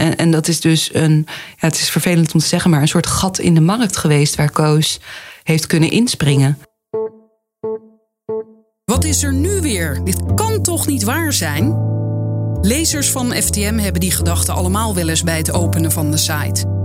[0.00, 2.88] en, en dat is dus een, ja, het is vervelend om te zeggen, maar een
[2.88, 5.00] soort gat in de markt geweest waar Koos
[5.42, 6.58] heeft kunnen inspringen.
[8.84, 10.00] Wat is er nu weer?
[10.04, 11.88] Dit kan toch niet waar zijn?
[12.60, 16.78] Lezers van FTM hebben die gedachten allemaal wel eens bij het openen van de site.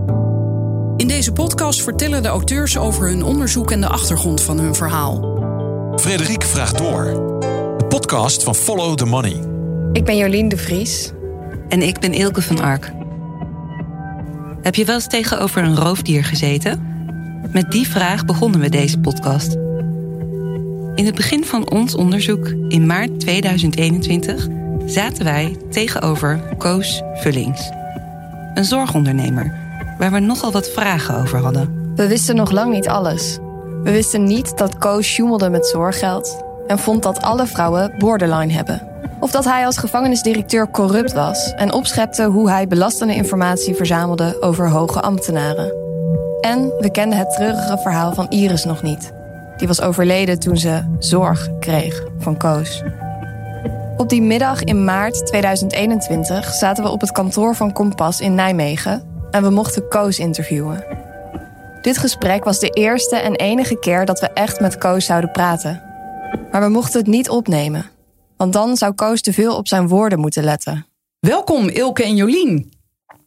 [0.97, 5.33] In deze podcast vertellen de auteurs over hun onderzoek en de achtergrond van hun verhaal.
[5.95, 7.03] Frederik vraagt door.
[7.77, 9.43] De podcast van Follow the Money.
[9.91, 11.11] Ik ben Jolien de Vries.
[11.69, 12.91] En ik ben Ilke van Ark.
[14.65, 16.87] Heb je wel eens tegenover een roofdier gezeten?
[17.51, 19.53] Met die vraag begonnen we deze podcast.
[20.95, 24.47] In het begin van ons onderzoek in maart 2021
[24.85, 27.69] zaten wij tegenover Koos Vullings.
[28.53, 29.53] Een zorgondernemer
[29.97, 31.93] waar we nogal wat vragen over hadden.
[31.95, 33.37] We wisten nog lang niet alles.
[33.83, 38.94] We wisten niet dat Koos sjoemelde met zorggeld en vond dat alle vrouwen borderline hebben.
[39.25, 44.69] Of dat hij als gevangenisdirecteur corrupt was en opschepte hoe hij belastende informatie verzamelde over
[44.69, 45.73] hoge ambtenaren.
[46.41, 49.13] En we kenden het treurige verhaal van Iris nog niet.
[49.57, 52.83] Die was overleden toen ze zorg kreeg van Koos.
[53.97, 59.03] Op die middag in maart 2021 zaten we op het kantoor van Kompas in Nijmegen
[59.31, 60.85] en we mochten Koos interviewen.
[61.81, 65.81] Dit gesprek was de eerste en enige keer dat we echt met Koos zouden praten.
[66.51, 67.93] Maar we mochten het niet opnemen,
[68.37, 70.85] want dan zou Koos te veel op zijn woorden moeten letten.
[71.19, 72.73] Welkom Ilke en Jolien.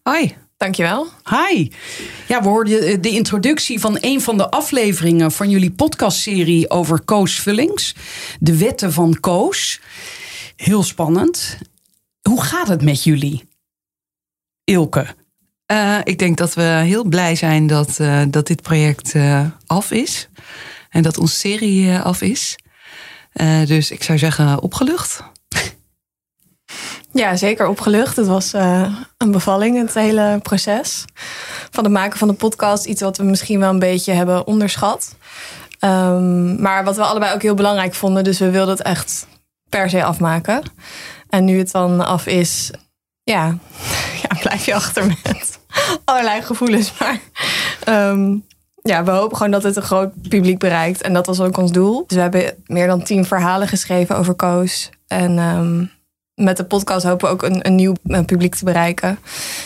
[0.02, 0.36] Hoi.
[0.58, 1.06] Dankjewel.
[1.24, 1.70] Hi.
[2.28, 7.40] Ja, we hoorden de introductie van een van de afleveringen van jullie podcastserie over Koos
[7.40, 7.94] Vullings.
[8.40, 9.80] De wetten van Koos.
[10.56, 11.58] Heel spannend.
[12.22, 13.48] Hoe gaat het met jullie?
[14.64, 15.06] Ilke.
[15.72, 19.90] Uh, ik denk dat we heel blij zijn dat, uh, dat dit project uh, af
[19.90, 20.28] is.
[20.90, 22.58] En dat onze serie af is.
[23.66, 25.22] Dus ik zou zeggen opgelucht.
[27.12, 28.16] Ja, zeker opgelucht.
[28.16, 28.52] Het was
[29.16, 31.04] een bevalling, het hele proces.
[31.70, 32.84] Van het maken van de podcast.
[32.84, 35.16] Iets wat we misschien wel een beetje hebben onderschat.
[35.80, 38.24] Um, maar wat we allebei ook heel belangrijk vonden.
[38.24, 39.26] Dus we wilden het echt
[39.68, 40.62] per se afmaken.
[41.28, 42.70] En nu het dan af is,
[43.22, 43.58] ja,
[44.22, 45.58] ja blijf je achter met
[46.04, 46.92] allerlei gevoelens.
[46.98, 47.20] Maar
[48.10, 48.46] um,
[48.88, 51.02] ja, we hopen gewoon dat het een groot publiek bereikt.
[51.02, 52.04] En dat was ook ons doel.
[52.06, 54.90] Dus we hebben meer dan tien verhalen geschreven over Koos.
[55.06, 55.90] En um,
[56.34, 57.94] met de podcast hopen we ook een, een nieuw
[58.26, 59.18] publiek te bereiken.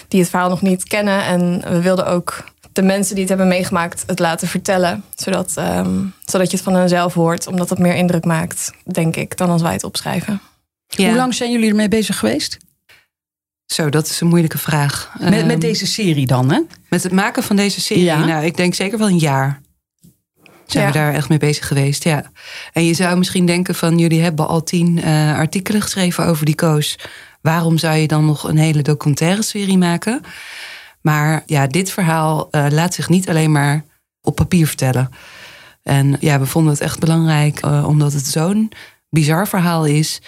[0.09, 1.25] Die het verhaal nog niet kennen.
[1.25, 5.05] En we wilden ook de mensen die het hebben meegemaakt het laten vertellen.
[5.15, 7.47] Zodat, um, zodat je het van henzelf hoort.
[7.47, 10.41] Omdat dat meer indruk maakt, denk ik, dan als wij het opschrijven.
[10.87, 11.06] Ja.
[11.06, 12.59] Hoe lang zijn jullie ermee bezig geweest?
[13.66, 15.12] Zo, dat is een moeilijke vraag.
[15.20, 16.60] Met, met deze serie dan, hè?
[16.88, 18.04] Met het maken van deze serie?
[18.04, 18.24] Ja.
[18.24, 19.60] Nou, ik denk zeker wel een jaar.
[20.66, 20.92] Zijn ja.
[20.92, 22.30] we daar echt mee bezig geweest, ja.
[22.72, 23.98] En je zou misschien denken van...
[23.98, 26.98] jullie hebben al tien uh, artikelen geschreven over die koos.
[27.40, 30.20] Waarom zou je dan nog een hele documentaire serie maken?
[31.00, 33.84] Maar ja, dit verhaal uh, laat zich niet alleen maar
[34.20, 35.10] op papier vertellen.
[35.82, 38.72] En ja, we vonden het echt belangrijk, uh, omdat het zo'n
[39.10, 40.20] bizar verhaal is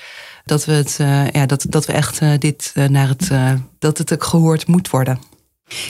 [0.45, 3.31] dat we, het, uh, ja, dat, dat we echt uh, dit uh, naar het,
[3.79, 5.19] dat het ook gehoord moet worden.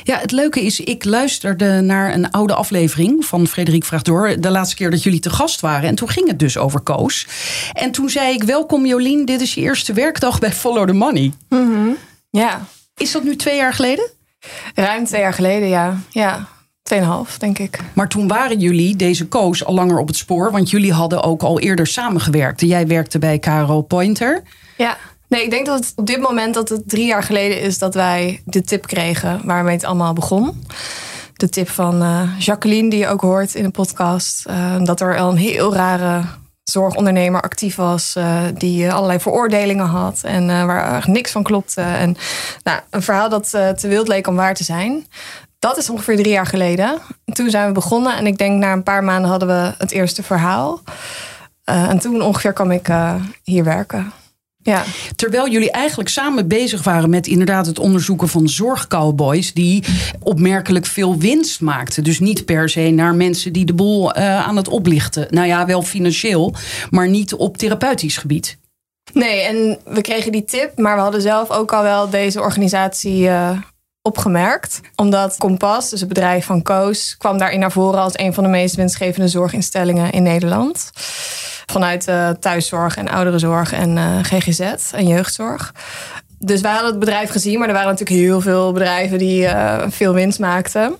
[0.02, 4.40] Ja, het leuke is, ik luisterde naar een oude aflevering van Frederik Vraagt Door.
[4.40, 5.88] De laatste keer dat jullie te gast waren.
[5.88, 7.26] En toen ging het dus over Koos.
[7.72, 11.32] En toen zei ik, welkom Jolien, dit is je eerste werkdag bij Follow the Money.
[11.48, 11.96] Mm -hmm.
[12.30, 12.66] Ja.
[12.96, 14.10] Is dat nu twee jaar geleden?
[14.74, 15.98] Ruim twee jaar geleden, ja.
[16.10, 16.48] Ja,
[16.84, 17.78] tweeënhalf, denk ik.
[17.92, 20.50] Maar toen waren jullie, deze Koos, al langer op het spoor.
[20.50, 22.60] Want jullie hadden ook al eerder samengewerkt.
[22.60, 24.42] Jij werkte bij Caro Pointer.
[24.76, 24.96] Ja.
[25.28, 27.94] Nee, ik denk dat het op dit moment dat het drie jaar geleden is dat
[27.94, 30.64] wij de tip kregen waarmee het allemaal begon.
[31.34, 34.44] De tip van uh, Jacqueline, die je ook hoort in de podcast.
[34.48, 36.22] Uh, dat er al een heel rare
[36.64, 41.80] zorgondernemer actief was, uh, die allerlei veroordelingen had en waar niks van klopte.
[41.80, 42.16] En
[42.62, 45.06] nou, een verhaal dat te wild leek om waar te zijn.
[45.64, 46.98] Dat is ongeveer drie jaar geleden.
[47.24, 50.22] Toen zijn we begonnen en ik denk na een paar maanden hadden we het eerste
[50.22, 50.80] verhaal.
[51.70, 54.12] Uh, en toen ongeveer kwam ik uh, hier werken.
[54.62, 54.84] Ja.
[55.16, 59.84] Terwijl jullie eigenlijk samen bezig waren met inderdaad het onderzoeken van zorgcowboys die
[60.22, 62.04] opmerkelijk veel winst maakten.
[62.04, 65.26] Dus niet per se naar mensen die de boel uh, aan het oplichten.
[65.30, 66.54] Nou ja, wel financieel,
[66.90, 68.58] maar niet op therapeutisch gebied.
[69.12, 73.28] Nee, en we kregen die tip, maar we hadden zelf ook al wel deze organisatie
[74.06, 74.80] opgemerkt.
[74.94, 78.50] Omdat Kompas, dus het bedrijf van Koos, kwam daarin naar voren als een van de
[78.50, 80.90] meest winstgevende zorginstellingen in Nederland.
[81.66, 84.60] Vanuit uh, thuiszorg en ouderenzorg en uh, GGZ
[84.92, 85.74] en jeugdzorg.
[86.38, 89.82] Dus wij hadden het bedrijf gezien, maar er waren natuurlijk heel veel bedrijven die uh,
[89.88, 90.96] veel winst maakten.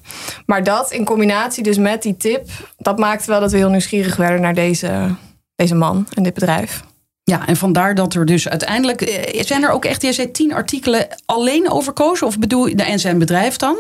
[0.47, 4.17] Maar dat in combinatie dus met die tip, dat maakte wel dat we heel nieuwsgierig
[4.17, 5.15] werden naar deze,
[5.57, 6.83] deze man en dit bedrijf.
[7.25, 9.00] Ja, en vandaar dat er dus uiteindelijk.
[9.00, 12.23] eh, Zijn er ook echt, jij zei tien artikelen alleen over Koos?
[12.23, 13.76] Of bedoel je, en zijn bedrijf dan?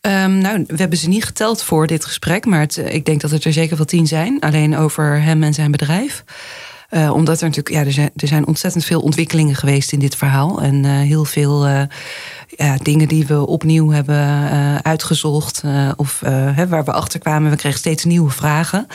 [0.00, 3.20] Ehm, nou, we hebben ze niet geteld voor dit gesprek, maar het, eh, ik denk
[3.20, 4.40] dat het er zeker wel tien zijn.
[4.40, 6.24] Alleen over hem en zijn bedrijf.
[6.88, 10.16] Eh, omdat er natuurlijk, ja, er zijn, er zijn ontzettend veel ontwikkelingen geweest in dit
[10.16, 10.62] verhaal.
[10.62, 11.82] En eh, heel veel eh,
[12.48, 14.16] ja, dingen die we opnieuw hebben
[14.84, 15.62] uitgezocht.
[15.96, 16.20] of
[16.68, 17.50] waar we achter kwamen.
[17.50, 18.86] We kregen steeds nieuwe vragen.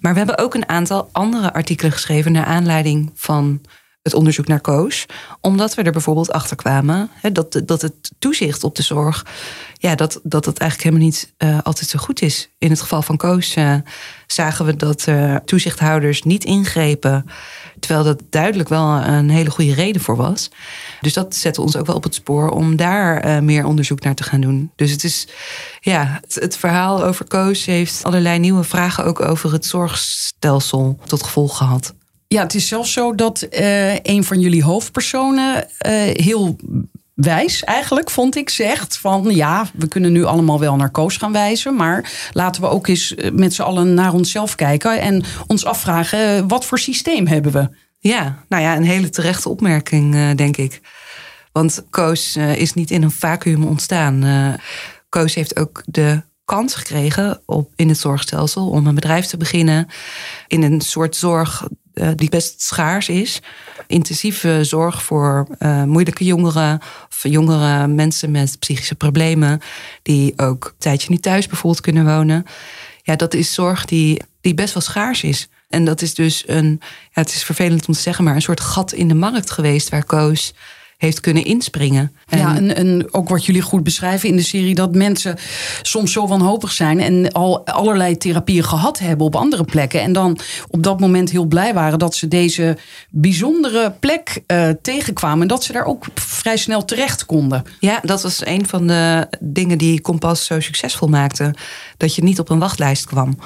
[0.00, 3.60] Maar we hebben ook een aantal andere artikelen geschreven naar aanleiding van
[4.06, 5.06] het onderzoek naar Koos.
[5.40, 9.26] Omdat we er bijvoorbeeld achter kwamen dat, dat het toezicht op de zorg.
[9.78, 12.48] Ja, dat, dat het eigenlijk helemaal niet eh, altijd zo goed is.
[12.58, 13.74] In het geval van Koos eh,
[14.26, 17.26] zagen we dat eh, toezichthouders niet ingrepen.
[17.80, 20.50] Terwijl dat duidelijk wel een hele goede reden voor was.
[21.00, 24.22] Dus dat zette ons ook wel op het spoor om daar meer onderzoek naar te
[24.22, 24.72] gaan doen.
[24.76, 25.28] Dus het is,
[25.80, 31.22] ja, het, het verhaal over Koos heeft allerlei nieuwe vragen ook over het zorgstelsel tot
[31.22, 31.94] gevolg gehad.
[32.28, 35.92] Ja, het is zelfs zo dat eh, een van jullie hoofdpersonen eh,
[36.24, 36.56] heel
[37.14, 41.32] wijs eigenlijk, vond ik, zegt van ja, we kunnen nu allemaal wel naar Koos gaan
[41.32, 45.64] wijzen, maar laten we ook eens eh, met z'n allen naar onszelf kijken en ons
[45.64, 47.68] afvragen wat voor systeem hebben we?
[47.98, 50.80] Ja, nou ja, een hele terechte opmerking, denk ik.
[51.52, 54.24] Want Koos is niet in een vacuüm ontstaan.
[55.08, 59.88] Koos heeft ook de kans gekregen op, in het zorgstelsel om een bedrijf te beginnen.
[60.46, 61.66] In een soort zorg
[62.14, 63.40] die best schaars is.
[63.86, 66.80] Intensieve zorg voor eh, moeilijke jongeren.
[67.08, 69.60] Of jongere mensen met psychische problemen.
[70.02, 72.44] Die ook een tijdje niet thuis bijvoorbeeld kunnen wonen.
[73.02, 75.48] Ja, dat is zorg die, die best wel schaars is.
[75.68, 78.60] En dat is dus een, ja, het is vervelend om te zeggen, maar een soort
[78.60, 80.54] gat in de markt geweest waar Koos
[80.96, 82.12] heeft kunnen inspringen.
[82.26, 85.36] En Ja, en, en ook wat jullie goed beschrijven in de serie, dat mensen
[85.82, 90.00] soms zo wanhopig zijn en al allerlei therapieën gehad hebben op andere plekken.
[90.00, 90.38] En dan
[90.68, 92.76] op dat moment heel blij waren dat ze deze
[93.10, 95.42] bijzondere plek eh, tegenkwamen.
[95.42, 97.64] En dat ze daar ook vrij snel terecht konden.
[97.80, 101.54] Ja, dat was een van de dingen die Kompas zo succesvol maakte.
[101.96, 103.38] Dat je niet op een wachtlijst kwam.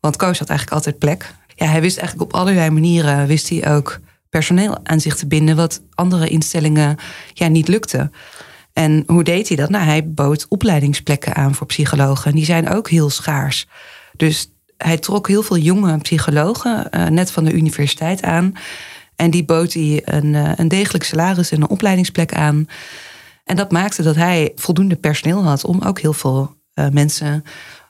[0.00, 1.34] Want Koos had eigenlijk altijd plek.
[1.54, 5.56] Ja, hij wist eigenlijk op allerlei manieren wist hij ook personeel aan zich te binden,
[5.56, 6.96] wat andere instellingen
[7.32, 8.10] ja, niet lukte.
[8.72, 9.70] En hoe deed hij dat?
[9.70, 12.30] Nou, hij bood opleidingsplekken aan voor psychologen.
[12.30, 13.66] En die zijn ook heel schaars.
[14.16, 18.52] Dus hij trok heel veel jonge psychologen, eh, net van de universiteit aan.
[19.16, 22.66] En die bood hij een, eh, een degelijk salaris en een opleidingsplek aan.
[23.44, 27.44] En dat maakte dat hij voldoende personeel had om ook heel veel eh, mensen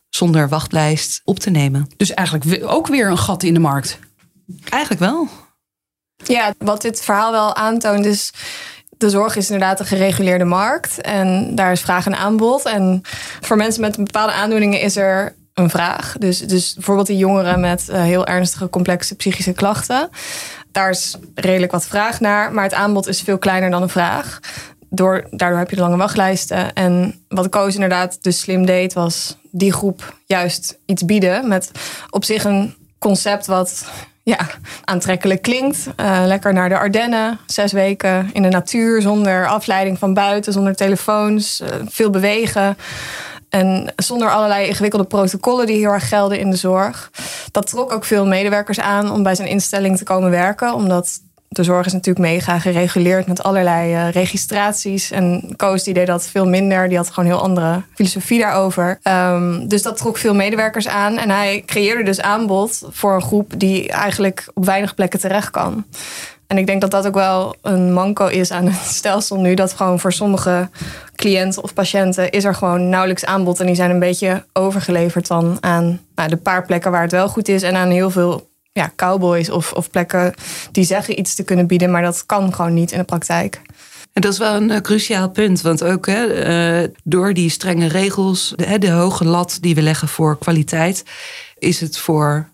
[0.08, 1.86] zonder wachtlijst op te nemen.
[1.96, 3.98] Dus eigenlijk ook weer een gat in de markt.
[4.68, 5.28] Eigenlijk wel.
[6.24, 8.32] Ja, wat dit verhaal wel aantoont is...
[8.88, 11.00] de zorg is inderdaad een gereguleerde markt.
[11.00, 12.64] En daar is vraag en aanbod.
[12.64, 13.00] En
[13.40, 16.16] voor mensen met bepaalde aandoeningen is er een vraag.
[16.18, 20.08] Dus, dus bijvoorbeeld die jongeren met eh, heel ernstige, complexe psychische klachten.
[20.72, 22.52] Daar is redelijk wat vraag naar.
[22.52, 24.40] Maar het aanbod is veel kleiner dan de vraag.
[24.90, 26.72] Door, daardoor heb je de lange wachtlijsten.
[26.72, 28.92] En wat Koos inderdaad dus slim deed...
[28.92, 31.48] was die groep juist iets bieden...
[31.48, 31.70] met
[32.10, 33.84] op zich een concept wat
[34.28, 34.46] ja,
[34.84, 35.88] aantrekkelijk klinkt.
[35.96, 39.02] Eh, lekker naar de Ardennen, zes weken in de natuur...
[39.02, 42.76] zonder afleiding van buiten, zonder telefoons, eh, veel bewegen...
[43.48, 47.10] En zonder allerlei ingewikkelde protocollen die heel erg gelden in de zorg.
[47.50, 50.74] Dat trok ook veel medewerkers aan om bij zijn instelling te komen werken.
[50.74, 55.10] Omdat de zorg is natuurlijk mega gereguleerd met allerlei eh, registraties.
[55.10, 56.88] En Koos die deed dat veel minder.
[56.88, 58.98] Die had gewoon heel andere filosofie daarover.
[59.02, 61.18] Ehm, dus dat trok veel medewerkers aan.
[61.18, 65.84] En hij creëerde dus aanbod voor een groep die eigenlijk op weinig plekken terecht kan.
[66.46, 69.54] En ik denk dat dat ook wel een manco is aan het stelsel nu.
[69.54, 70.68] Dat gewoon voor sommige
[71.14, 73.60] cliënten of patiënten is er gewoon nauwelijks aanbod.
[73.60, 77.28] En die zijn een beetje overgeleverd dan aan nou, de paar plekken waar het wel
[77.28, 77.62] goed is.
[77.62, 80.34] En aan heel veel ja, cowboys of, of plekken
[80.72, 81.90] die zeggen iets te kunnen bieden.
[81.90, 83.60] Maar dat kan gewoon niet in de praktijk.
[84.12, 85.60] En dat is wel een eh, cruciaal punt.
[85.60, 90.08] Want ook hè, eh, door die strenge regels, de, de hoge lat die we leggen
[90.08, 91.04] voor kwaliteit,
[91.58, 92.48] is het voor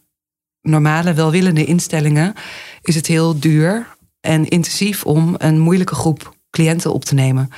[0.60, 2.34] normale, welwillende instellingen
[2.82, 3.86] is het heel duur
[4.20, 7.50] en intensief om een moeilijke groep cliënten op te nemen.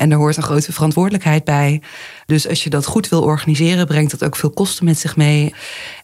[0.00, 1.82] En daar hoort een grote verantwoordelijkheid bij.
[2.26, 5.54] Dus als je dat goed wil organiseren, brengt dat ook veel kosten met zich mee.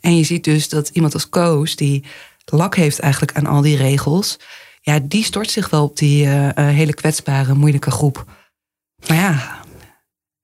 [0.01, 2.05] En je ziet dus dat iemand als Koos, die
[2.45, 4.39] lak heeft eigenlijk aan al die regels,
[4.81, 8.25] ja, die stort zich wel op die eh, eh, hele kwetsbare, moeilijke groep.
[9.07, 9.61] Maar ja,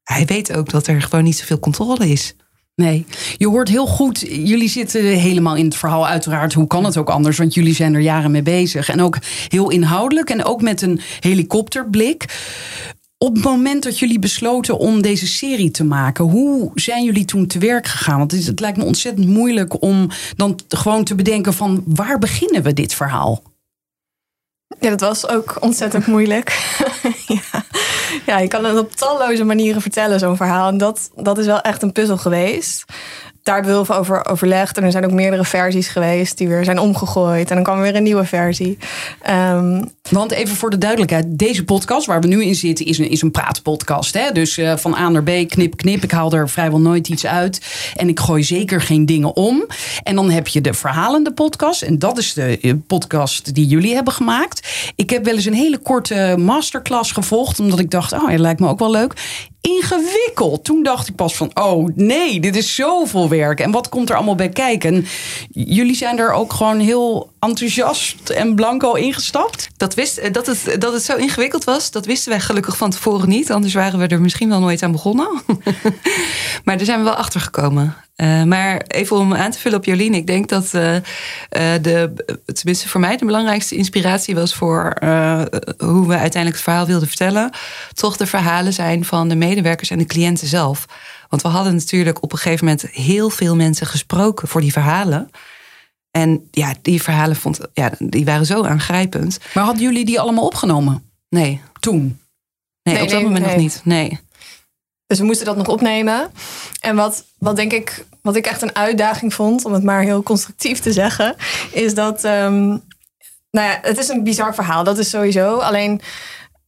[0.03, 2.35] hij weet ook dat er gewoon niet zoveel controle is.
[2.75, 3.07] Nee,
[3.37, 4.21] je hoort heel goed.
[4.21, 6.53] Jullie zitten helemaal in het verhaal, uiteraard.
[6.53, 7.39] Hoe kan het ook anders?
[7.39, 8.89] Want jullie zijn er jaren mee bezig.
[8.89, 9.19] En ook
[9.49, 12.25] heel inhoudelijk en ook met een helikopterblik.
[13.23, 17.47] Op het moment dat jullie besloten om deze serie te maken, hoe zijn jullie toen
[17.47, 18.19] te werk gegaan?
[18.19, 22.73] Want het, lijkt me ontzettend moeilijk om dan gewoon te bedenken van waar beginnen we
[22.73, 23.43] dit verhaal?
[24.81, 26.77] Ja, dat was ook ontzettend moeilijk.
[27.27, 27.65] ja.
[28.27, 30.69] ja, je kan het op talloze manieren vertellen, zo'n verhaal.
[30.69, 32.85] En dat, dat is wel echt een puzzel geweest
[33.43, 34.77] daar hebben we heel veel over overlegd.
[34.77, 37.49] En er zijn ook meerdere versies geweest die weer zijn omgegooid.
[37.49, 38.79] En dan kwam er weer een nieuwe versie.
[39.31, 43.11] Um, Want even voor de duidelijkheid: deze podcast waar we nu in zitten is een,
[43.11, 44.15] is een praatpodcast.
[44.15, 44.33] Hè?
[44.33, 46.03] Dus uh, van A naar B, knip, knip.
[46.03, 47.61] Ik haal er vrijwel nooit iets uit.
[47.97, 49.67] En ik gooi zeker geen dingen om.
[50.03, 51.83] En dan heb je de verhalende podcast.
[51.83, 54.93] En dat is de eh, podcast die jullie hebben gemaakt.
[54.95, 57.61] Ik heb wel eens een hele korte masterclass gevolgd.
[57.61, 59.15] Omdat ik dacht, oh, het lijkt me ook wel leuk
[59.63, 60.65] ingewikkeld.
[60.65, 63.61] Toen dacht ik pas van, oh nee, dit is zoveel werk.
[63.61, 65.07] En wat komt er allemaal bij kijken?
[65.51, 69.69] jullie zijn er ook gewoon heel enthousiast en blanco ingestapt?
[69.77, 72.91] Dat, wist, eh, dat, het, dat het zo ingewikkeld was, dat wisten wij gelukkig van
[72.91, 73.51] tevoren niet.
[73.53, 75.29] Anders waren we er misschien wel nooit aan begonnen.
[76.65, 77.97] maar daar zijn we wel achter gekomen.
[78.17, 80.15] Uh, maar even om aan te vullen op Jolien.
[80.15, 82.13] Ik denk dat de,
[82.53, 84.97] tenminste voor mij de belangrijkste inspiratie was voor
[85.79, 87.51] hoe we uiteindelijk het verhaal wilden vertellen.
[87.95, 90.87] Toch de verhalen zijn van de medewerkers en de cliënten zelf.
[91.29, 95.31] Want we hadden natuurlijk op een gegeven moment heel veel mensen gesproken voor die verhalen.
[96.13, 99.39] En ja, die verhalen vond, ja, die waren zo aangrijpend.
[99.55, 101.11] Maar hadden jullie die allemaal opgenomen?
[101.29, 101.61] Nee.
[101.81, 102.21] Toen?
[102.83, 103.81] Nee, op dat moment nog niet.
[103.85, 104.21] Nee.
[105.07, 106.31] Dus we moesten dat nog opnemen.
[106.81, 110.23] En wat, wat denk ik, wat ik echt een uitdaging vond, om het maar heel
[110.23, 111.37] constructief te zeggen,
[111.73, 112.25] is dat.
[112.25, 112.83] Um,
[113.51, 115.59] nou ja, het is een bizar verhaal, dat is sowieso.
[115.59, 116.01] Alleen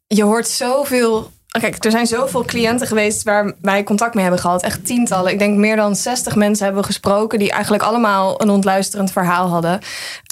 [0.06, 4.62] je hoort zoveel Kijk, er zijn zoveel cliënten geweest waar wij contact mee hebben gehad.
[4.62, 5.32] Echt tientallen.
[5.32, 7.38] Ik denk meer dan 60 mensen hebben gesproken.
[7.38, 9.80] die eigenlijk allemaal een ontluisterend verhaal hadden.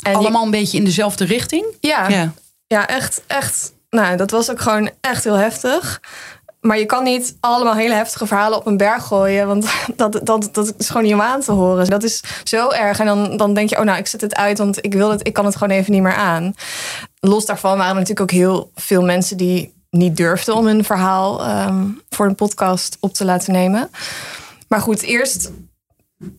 [0.02, 1.66] En allemaal een beetje in dezelfde richting?
[1.80, 2.32] Ja, ja.
[2.66, 3.72] ja echt, echt.
[3.90, 6.00] Nou, dat was ook gewoon echt heel heftig.
[6.60, 9.46] Maar je kan niet allemaal hele heftige verhalen op een berg gooien.
[9.46, 11.90] Want dat, dat, dat is gewoon niet om aan te horen.
[11.90, 12.98] Dat is zo erg.
[12.98, 15.26] En dan, dan denk je, oh nou, ik zet het uit, want ik wil het,
[15.26, 16.54] ik kan het gewoon even niet meer aan.
[17.20, 21.44] Los daarvan waren er natuurlijk ook heel veel mensen die niet durfde om een verhaal
[21.44, 23.90] ehm, voor een podcast op te laten nemen.
[24.68, 25.50] Maar goed, eerst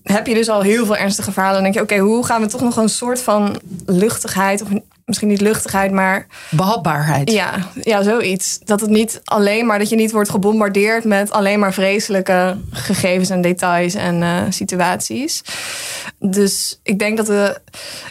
[0.04, 1.58] heb je dus al heel veel ernstige verhalen.
[1.58, 4.68] En denk je, oké, hoe gaan we toch nog een soort van luchtigheid, of
[5.06, 6.28] misschien niet luchtigheid, maar.
[6.50, 7.32] Behapbaarheid.
[7.32, 8.60] Ja, ja, zoiets.
[8.64, 13.30] Dat het niet alleen maar, dat je niet wordt gebombardeerd met alleen maar vreselijke gegevens
[13.30, 15.44] en details en uh, situaties.
[16.20, 17.60] Dus ik denk dat we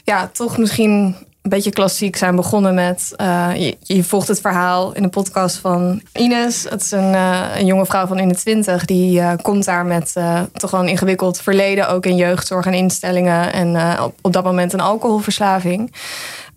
[0.04, 3.12] ja, toch misschien een beetje klassiek zijn begonnen met...
[3.20, 6.66] Uh, je, volgt het verhaal in de podcast van Ines.
[6.68, 8.84] Het is een, uh, een jonge vrouw van in de twintig.
[8.84, 10.16] Die uh, komt daar met
[10.52, 11.88] toch wel een ingewikkeld verleden...
[11.88, 13.52] ook in jeugdzorg en instellingen.
[13.52, 15.92] En op, op, dat moment een alcoholverslaving.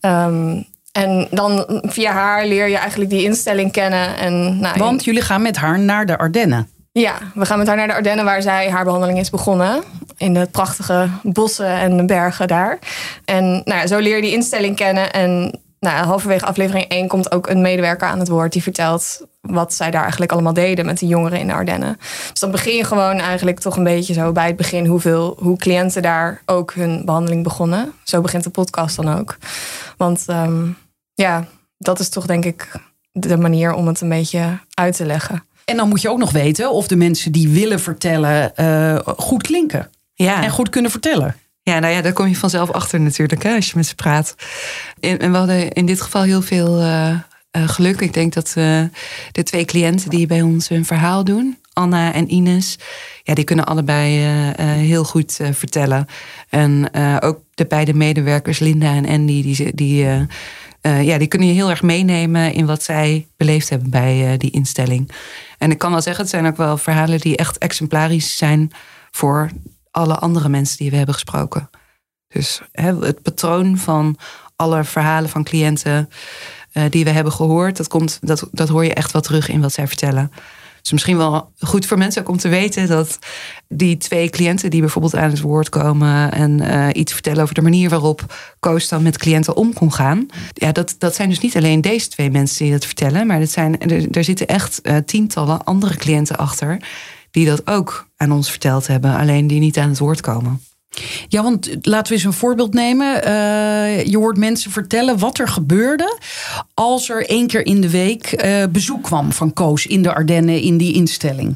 [0.01, 4.17] Um, en dan via haar leer je eigenlijk die instelling kennen.
[4.17, 6.69] En, nou, Want jullie gaan met haar naar de Ardennen.
[6.99, 9.83] Ja, we gaan met haar naar de Ardennen waar zij haar behandeling is begonnen.
[10.17, 12.79] In de prachtige bossen en bergen daar.
[13.25, 15.11] En nou ja, zo leer je die instelling kennen.
[15.13, 19.73] En nou, halverwege aflevering 1 komt ook een medewerker aan het woord die vertelt wat
[19.73, 21.97] zij daar eigenlijk allemaal deden met de jongeren in de Ardennen.
[22.29, 25.57] Dus dan begin je gewoon eigenlijk toch een beetje zo bij het begin hoeveel, hoe
[25.57, 27.93] cliënten daar ook hun behandeling begonnen.
[28.03, 29.37] Zo begint de podcast dan ook.
[29.97, 30.77] Want um,
[31.13, 31.45] ja,
[31.77, 32.71] dat is toch denk ik
[33.11, 35.43] de manier om het een beetje uit te leggen.
[35.65, 39.43] En dan moet je ook nog weten of de mensen die willen vertellen uh, goed
[39.43, 39.89] klinken.
[40.13, 40.43] Ja.
[40.43, 41.35] En goed kunnen vertellen.
[41.61, 44.35] Ja, nou ja, daar kom je vanzelf achter natuurlijk hè, als je met ze praat.
[44.99, 47.17] En, we hadden in dit geval heel veel uh, uh,
[47.51, 48.01] geluk.
[48.01, 48.51] Ik denk dat
[49.31, 52.77] de twee cliënten die bij ons hun verhaal doen, Anna en Ines,
[53.23, 54.17] ja, die kunnen allebei
[54.61, 56.07] heel goed vertellen.
[56.49, 60.07] En ook de beide medewerkers, Linda en Andy, die, die
[60.85, 64.37] uh, ja, die kunnen je heel erg meenemen in wat zij beleefd hebben bij uh,
[64.37, 65.11] die instelling.
[65.57, 68.71] En ik kan wel zeggen, het zijn ook wel verhalen die echt exemplarisch zijn
[69.11, 69.49] voor
[69.91, 71.69] alle andere mensen die we hebben gesproken.
[72.27, 74.17] Dus hè, het patroon van
[74.55, 76.09] alle verhalen van cliënten
[76.73, 79.61] uh, die we hebben gehoord, dat, komt, dat, dat hoor je echt wel terug in
[79.61, 80.31] wat zij vertellen
[80.85, 83.19] is misschien wel goed voor mensen ook om te weten dat
[83.67, 87.61] die twee cliënten die bijvoorbeeld aan het woord komen en uh, iets vertellen over de
[87.61, 90.25] manier waarop Koos dan met cliënten om kon gaan.
[90.53, 93.49] Ja, dat, dat zijn dus niet alleen deze twee mensen die dat vertellen, maar dat
[93.49, 93.79] zijn,
[94.11, 96.77] er, zitten echt uh, tientallen andere cliënten achter
[97.31, 100.61] die dat ook aan ons verteld hebben, alleen die niet aan het woord komen.
[101.27, 103.27] Ja, want laten we eens een voorbeeld nemen.
[103.27, 106.17] Uh, je hoort mensen vertellen wat er gebeurde
[106.73, 110.61] als er één keer in de week uh, bezoek kwam van Koos in de Ardennen
[110.61, 111.55] in die instelling.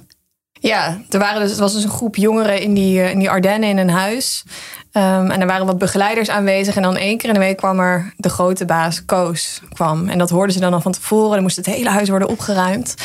[0.59, 3.29] Ja, er waren dus, het was dus een groep jongeren in die, eh, in die
[3.29, 4.43] Ardennen in een huis.
[4.93, 6.75] Um, en er waren wat begeleiders aanwezig.
[6.75, 10.09] En dan één keer in de week kwam er de grote baas, Koos, kwam.
[10.09, 11.31] En dat hoorden ze dan al van tevoren.
[11.31, 12.95] Dan moest het hele huis worden opgeruimd.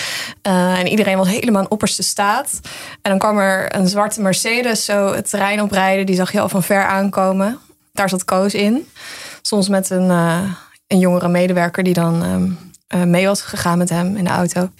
[0.46, 2.61] Uh, en iedereen was helemaal in opperste staat.
[3.02, 6.06] En dan kwam er een zwarte Mercedes zo het terrein oprijden.
[6.06, 7.58] Die zag je al van ver aankomen.
[7.92, 8.88] Daar zat Koos in.
[9.42, 10.42] Soms met een, uh,
[10.87, 12.50] een jongere medewerker die dan ehm,
[12.94, 14.70] eh, mee was gegaan met hem in de auto.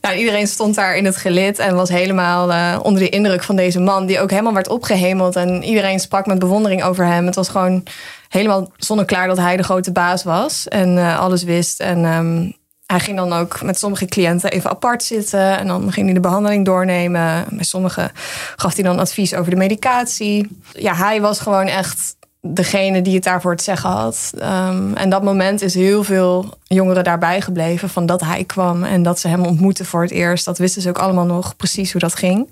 [0.00, 3.56] Nou, iedereen stond daar in het gelid en was helemaal uh, onder de indruk van
[3.56, 5.36] deze man, die ook helemaal werd opgehemeld.
[5.36, 7.26] En iedereen sprak met bewondering over hem.
[7.26, 7.82] Het was gewoon
[8.28, 11.80] helemaal zonneklaar dat hij de grote baas was en uh, alles wist.
[11.80, 12.54] En um,
[12.86, 15.58] hij ging dan ook met sommige cliënten even apart zitten.
[15.58, 17.44] En dan ging hij de behandeling doornemen.
[17.50, 18.10] Bij sommigen
[18.56, 20.58] gaf hij dan advies over de medicatie.
[20.72, 22.16] Ja, hij was gewoon echt
[22.46, 24.32] degene die het daarvoor het zeggen had.
[24.34, 29.02] Um, en dat moment is heel veel jongeren daarbij gebleven van dat hij kwam en
[29.02, 30.44] dat ze hem ontmoetten voor het eerst.
[30.44, 32.48] Dat wisten ze ook allemaal nog precies hoe dat ging.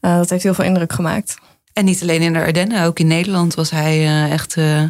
[0.00, 1.36] Uh, dat heeft heel veel indruk gemaakt.
[1.72, 4.82] En niet alleen in de Ardennen, ook in Nederland was hij uh, echt uh,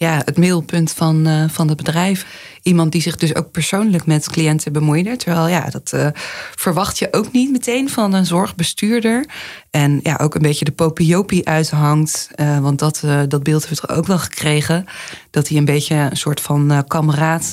[0.00, 2.26] ja, het middelpunt van, van het bedrijf.
[2.62, 5.16] Iemand die zich dus ook persoonlijk met cliënten bemoeide.
[5.16, 6.12] Terwijl ja, dat
[6.54, 9.26] verwacht je ook niet meteen van een zorgbestuurder.
[9.70, 12.30] En ja, ook een beetje de popiopie uithangt.
[12.60, 14.86] want dat, dat beeld hebben we toch ook wel gekregen.
[15.30, 17.50] Dat hij een beetje een soort van kameraad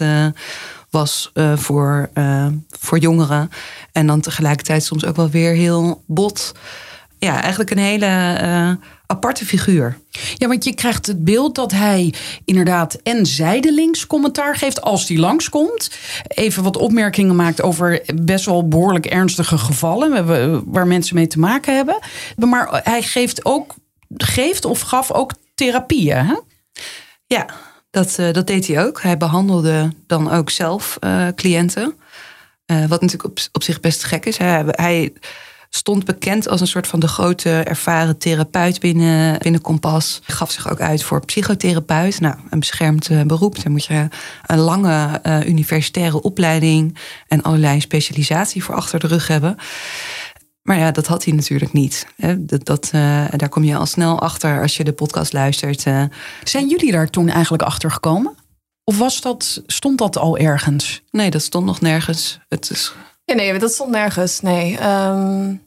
[0.89, 2.09] was voor,
[2.79, 3.49] voor jongeren.
[3.91, 6.51] En dan tegelijkertijd soms ook wel weer heel bot.
[7.19, 8.77] Ja, eigenlijk een hele
[9.07, 9.97] aparte figuur.
[10.35, 12.13] Ja, want je krijgt het beeld dat hij
[12.45, 15.91] inderdaad en zijdelings commentaar geeft als hij langskomt.
[16.27, 20.25] Even wat opmerkingen maakt over best wel behoorlijk ernstige gevallen
[20.71, 21.99] waar mensen mee te maken hebben.
[22.35, 23.75] Maar hij geeft ook,
[24.17, 26.25] geeft of gaf ook therapieën.
[26.25, 26.35] Hè?
[27.25, 27.45] Ja,
[27.89, 29.01] dat, uh, dat deed hij ook.
[29.01, 31.93] Hij behandelde dan ook zelf uh, cliënten.
[32.71, 34.37] Uh, wat natuurlijk op, op zich best gek is.
[34.37, 35.13] Hij, hij,
[35.69, 40.21] stond bekend als een soort van de grote ervaren therapeut binnen, binnen Kompas.
[40.23, 42.19] Gaf zich ook uit voor psychotherapeut.
[42.19, 43.55] Nou, een beschermd beroep.
[43.63, 44.07] Daar moet je
[44.45, 46.97] een lange universitaire opleiding
[47.27, 49.55] en allerlei specialisatie voor achter de rug hebben.
[50.61, 52.07] Maar ja, dat had hij natuurlijk niet.
[52.37, 55.81] Dat, dat, uh, daar kom je al snel achter als je de podcast luistert.
[56.43, 58.35] Zijn jullie daar toen eigenlijk achter gekomen?
[58.83, 61.01] Of was dat, stond dat al ergens?
[61.11, 62.39] Nee, dat stond nog nergens.
[62.47, 62.93] Het is...
[63.27, 64.41] ja, nee, dat stond nergens.
[64.41, 64.71] Nee.
[64.71, 65.61] Um,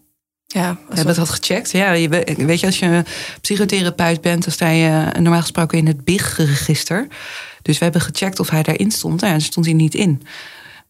[0.47, 1.71] ja, we hebben dat gecheckt.
[1.71, 3.03] Ja, je, weet je, als je
[3.41, 7.07] psychotherapeut bent, dan sta je normaal gesproken in het BIG-register.
[7.63, 9.21] Dus we hebben gecheckt of hij daarin stond.
[9.21, 10.23] Nou, daar stond hij niet in.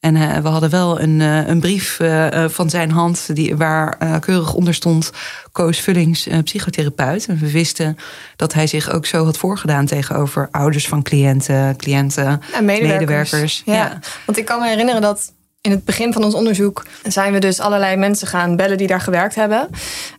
[0.01, 4.18] En uh, we hadden wel een, uh, een brief uh, van zijn hand die, waar
[4.21, 5.11] keurig onder stond
[5.53, 7.27] Koos Vullings, psychotherapeut.
[7.27, 7.97] En we wisten
[8.37, 13.01] dat hij zich ook zo had voorgedaan tegenover ouders van cliënten, cliënten, en medewerkers.
[13.01, 13.62] medewerkers.
[13.64, 13.75] Ja.
[13.75, 17.38] ja, want ik kan me herinneren dat in het begin van ons onderzoek zijn we
[17.38, 19.68] dus allerlei mensen gaan bellen die daar gewerkt hebben.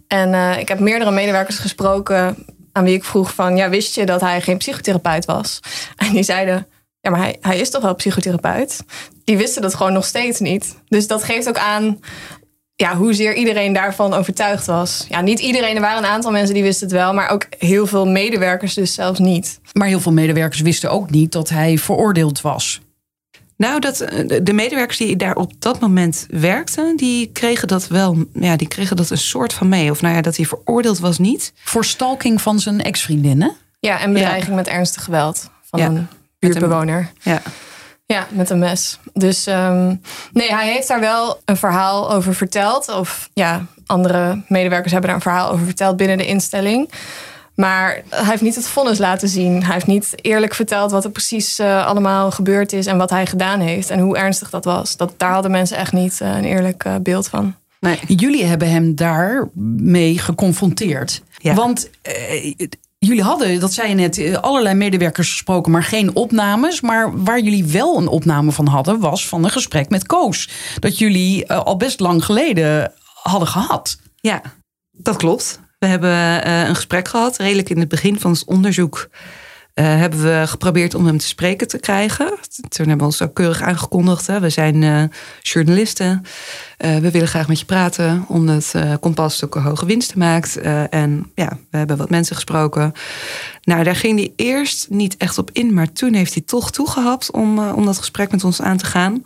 [0.08, 4.22] En ik heb meerdere medewerkers gesproken aan wie ik vroeg van, ja, wist je dat
[4.22, 5.60] hij geen psychotherapeut was?
[5.96, 6.68] En die zeiden,
[7.00, 8.84] ja, maar hij, hij is toch wel psychotherapeut?
[9.24, 10.76] Die wisten dat gewoon nog steeds niet.
[10.88, 12.00] Dus dat geeft ook aan
[12.76, 15.06] ja, hoezeer iedereen daarvan overtuigd was.
[15.10, 17.88] Ja, niet iedereen, er waren een aantal mensen die wisten het wel, maar ook heel
[17.88, 19.60] veel medewerkers dus zelfs niet.
[19.74, 22.82] Maar heel veel medewerkers wisten ook niet dat hij veroordeeld was.
[23.62, 23.98] Nou, dat,
[24.44, 28.96] de medewerkers die daar op dat moment werkten, die kregen dat wel, ja, die kregen
[28.96, 29.92] dat een soort van mee.
[29.92, 31.54] Of nou ja, dat hij veroordeeld was niet.
[31.64, 33.56] Voor stalking van zijn ex-vriendinnen?
[33.80, 34.56] Ja, en bedreiging ja.
[34.56, 35.86] met ernstig geweld van ja.
[35.86, 36.08] een
[36.40, 37.12] buurtbewoner.
[37.22, 37.42] Ja.
[38.06, 39.00] Ja, met een mes.
[39.14, 40.02] Dus um,
[40.34, 42.90] nee, hij heeft daar wel een verhaal over verteld.
[42.90, 46.90] Of ja, andere medewerkers hebben daar een verhaal over verteld binnen de instelling.
[47.62, 49.64] Maar hij heeft niet het vonnis laten zien.
[49.64, 53.26] Hij heeft niet eerlijk verteld wat er precies uh, allemaal gebeurd is en wat hij
[53.26, 54.98] gedaan heeft en hoe ernstig dat was.
[54.98, 57.56] Dat, daar hadden mensen echt niet uh, een eerlijk uh, beeld van.
[57.80, 58.00] Nee.
[58.08, 61.22] Jullie hebben hem daarmee geconfronteerd.
[61.38, 61.54] Ja.
[61.54, 61.90] Want
[63.06, 66.82] Jullie hadden, dat zei je net, allerlei medewerkers gesproken, maar geen opnames.
[66.82, 70.50] Maar waar jullie wel een opname van hadden, was van een gesprek met Koos.
[70.80, 73.98] Dat jullie uh, al best lang geleden hadden gehad.
[74.16, 74.42] Ja,
[74.92, 75.60] dat klopt.
[75.82, 79.10] We hebben uh, een gesprek gehad, redelijk in het begin van ons onderzoek.
[79.76, 82.28] Uh, hebben we geprobeerd om hem te spreken te krijgen.
[82.68, 84.28] Toen hebben we ons ook keurig aangekondigd.
[84.28, 84.40] Hè.
[84.40, 85.04] We zijn uh,
[85.42, 86.26] journalisten.
[86.78, 88.26] We willen graag met je praten.
[88.28, 90.58] Omdat Kompas ook hoge winsten maakt.
[90.90, 92.92] en ja, we hebben wat mensen gesproken.
[93.64, 95.74] Nou, daar ging hij eerst niet echt op in.
[95.74, 99.24] Maar toen heeft hij toch toegehapt om, om dat gesprek met ons aan te gaan.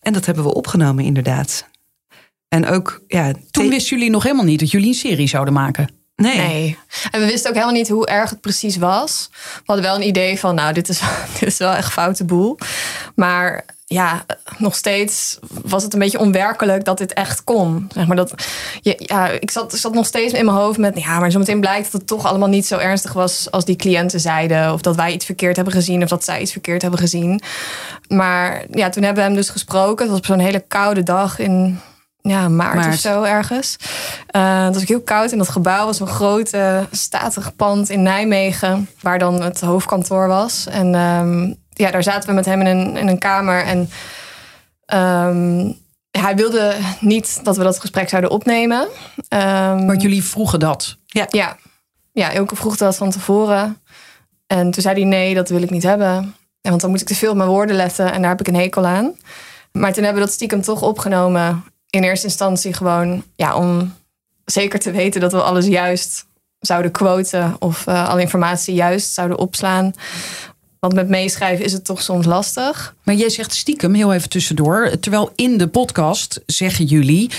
[0.00, 1.69] En dat hebben we opgenomen inderdaad.
[2.50, 3.32] En ook, ja...
[3.50, 5.88] Toen wisten jullie nog helemaal niet dat jullie een serie zouden maken.
[6.16, 6.36] Nee.
[6.36, 6.78] nee.
[7.10, 9.28] En we wisten ook helemaal niet hoe erg het precies was.
[9.32, 11.00] We hadden wel een idee van, nou, dit is,
[11.38, 12.58] dit is wel echt foute boel.
[13.14, 14.24] Maar ja,
[14.58, 17.90] nog steeds was het een beetje onwerkelijk dat dit echt kon.
[17.94, 18.34] Zeg maar dat,
[18.80, 22.00] ja, ik zat, zat nog steeds in mijn hoofd met, ja, maar zometeen blijkt dat
[22.00, 24.72] het toch allemaal niet zo ernstig was als die cliënten zeiden.
[24.72, 27.40] Of dat wij iets verkeerd hebben gezien of dat zij iets verkeerd hebben gezien.
[28.08, 30.02] Maar ja, toen hebben we hem dus gesproken.
[30.02, 31.80] Het was op zo'n hele koude dag in
[32.22, 33.76] ja, maart, maart, of zo ergens.
[34.36, 35.86] Uh, het was heel koud in dat gebouw.
[35.86, 38.88] was een grote, statig pand in Nijmegen.
[39.00, 40.66] Waar dan het hoofdkantoor was.
[40.66, 43.64] En um, ja, daar zaten we met hem in een, in een kamer.
[43.64, 43.90] En
[44.84, 45.72] ehm,
[46.10, 48.88] hij wilde niet dat we dat gesprek zouden opnemen.
[49.28, 50.96] Um, Want jullie vroegen dat?
[51.06, 51.26] Ja.
[51.28, 51.56] Ja,
[52.12, 53.82] ja Ilke vroeg dat van tevoren.
[54.46, 56.34] En toen zei hij nee, dat wil ik niet hebben.
[56.60, 58.54] Want dan moet ik te veel op mijn woorden letten en daar heb ik een
[58.54, 59.14] hekel aan.
[59.72, 61.64] Maar toen hebben we dat stiekem toch opgenomen.
[61.90, 63.94] In eerste instantie gewoon ja, om
[64.44, 66.26] zeker te weten dat we alles juist
[66.60, 69.92] zouden quoten of uh, alle informatie juist zouden opslaan.
[70.78, 72.94] Want met meeschrijven is het toch soms lastig.
[73.02, 74.98] Maar jij zegt stiekem, heel even tussendoor.
[75.00, 77.30] Terwijl in de podcast zeggen jullie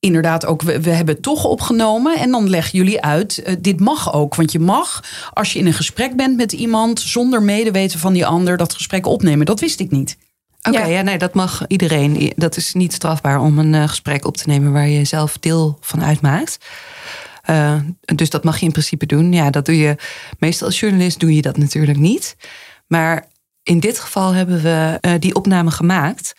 [0.00, 2.18] inderdaad ook, we, we, hebben toch opgenomen.
[2.18, 4.34] En dan leggen jullie uit, uh, dit mag ook.
[4.34, 8.26] Want je mag, als je in een gesprek bent met iemand, zonder medeweten van die
[8.26, 9.46] ander, dat gesprek opnemen.
[9.46, 10.16] Dat wist ik niet.
[10.66, 10.96] Oké, okay, ja.
[10.96, 11.02] ja.
[11.02, 12.32] nee, dat mag iedereen.
[12.36, 15.78] Dat is niet strafbaar om een uh, gesprek op te nemen waar je zelf deel
[15.80, 16.58] van uitmaakt.
[17.50, 17.80] Uh,
[18.14, 19.32] dus dat mag je in principe doen.
[19.32, 19.96] Ja, dat doe je
[20.38, 22.36] meestal als journalist doe je dat natuurlijk niet.
[22.86, 23.26] Maar
[23.62, 26.34] in dit geval hebben we uh, die opname gemaakt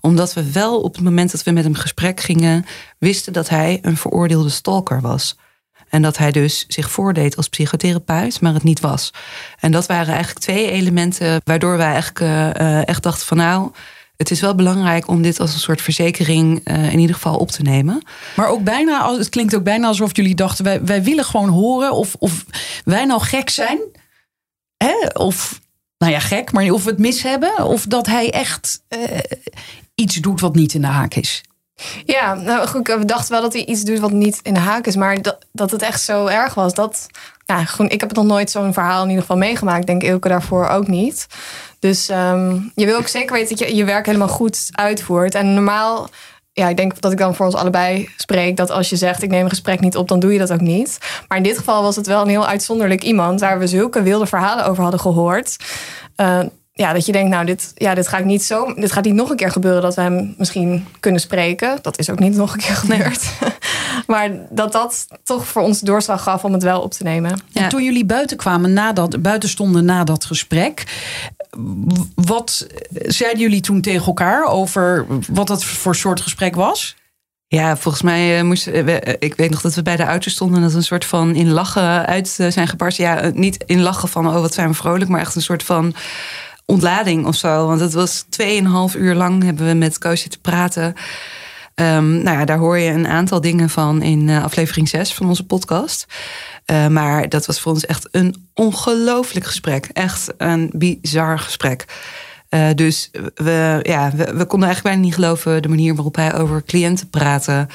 [0.00, 2.64] omdat we wel op het moment dat we met hem gesprek gingen,
[2.98, 5.36] wisten dat hij een veroordeelde stalker was.
[5.90, 9.10] En dat hij dus zich voordeed als psychotherapeut, maar het niet was.
[9.60, 13.70] En dat waren eigenlijk twee elementen waardoor wij eigenlijk uh, echt dachten van nou,
[14.18, 17.50] het is wel belangrijk om dit als een soort verzekering uh, in ieder geval op
[17.50, 18.02] te nemen.
[18.36, 22.14] Maar ook bijna, het klinkt ook bijna alsof jullie dachten, wij, willen gewoon horen of,
[22.18, 22.44] of
[22.84, 23.78] wij nou gek zijn.
[24.76, 25.06] Hè?
[25.12, 25.60] Of,
[25.98, 27.64] nou ja, gek, maar of we het mis hebben.
[27.64, 29.18] Of dat hij echt uh,
[29.94, 31.42] iets doet wat niet in de haak is.
[32.04, 34.86] Ja, nou goed, we dachten wel dat hij iets doet wat niet in de haak
[34.86, 34.96] is.
[34.96, 37.06] Maar dat, dat het echt zo erg was, dat...
[37.46, 39.86] Nou, ik heb nog nooit zo'n verhaal in ieder geval meegemaakt.
[39.86, 41.26] Denk Ilke daarvoor ook niet.
[41.78, 45.34] Dus um, je wil ook zeker weten dat je je werk helemaal goed uitvoert.
[45.34, 46.08] En normaal,
[46.52, 48.56] ja, ik denk dat ik dan voor ons allebei spreek...
[48.56, 50.60] dat als je zegt, ik neem een gesprek niet op, dan doe je dat ook
[50.60, 50.98] niet.
[51.28, 53.40] Maar in dit geval was het wel een heel uitzonderlijk iemand...
[53.40, 55.56] waar we zulke wilde verhalen over hadden gehoord...
[56.16, 56.40] Uh,
[56.78, 59.30] ja, dat je denkt, nou, dit, ja, dit, gaat niet zo, dit gaat niet nog
[59.30, 61.78] een keer gebeuren dat we hem misschien kunnen spreken.
[61.82, 63.32] Dat is ook niet nog een keer gebeurd.
[64.06, 67.40] maar dat dat toch voor ons doorslag gaf om het wel op te nemen.
[67.48, 67.62] Ja.
[67.62, 70.84] En toen jullie buiten kwamen, na dat, buiten stonden na dat gesprek.
[72.14, 76.96] Wat zeiden jullie toen tegen elkaar over wat dat voor soort gesprek was?
[77.46, 79.06] Ja, volgens mij uh, moesten we.
[79.06, 81.04] Uh, ik weet nog dat we bij de auto stonden en dat we een soort
[81.04, 83.04] van in lachen uit zijn gebarsten.
[83.04, 85.94] Ja, niet in lachen van oh wat zijn we vrolijk, maar echt een soort van
[86.70, 87.66] ontlading of zo.
[87.66, 90.94] Want het was 2,5 uur lang hebben we met Koos te praten.
[91.74, 95.28] Um, nou ja, daar hoor je een aantal dingen van in uh, aflevering 6 van
[95.28, 96.06] onze podcast.
[96.66, 99.88] Uh, maar dat was voor ons echt een ongelooflijk gesprek.
[99.92, 101.84] Echt een bizar gesprek.
[102.50, 106.34] Uh, dus we, ja, we, we, konden eigenlijk bijna niet geloven de manier waarop hij
[106.34, 107.66] over cliënten praatte.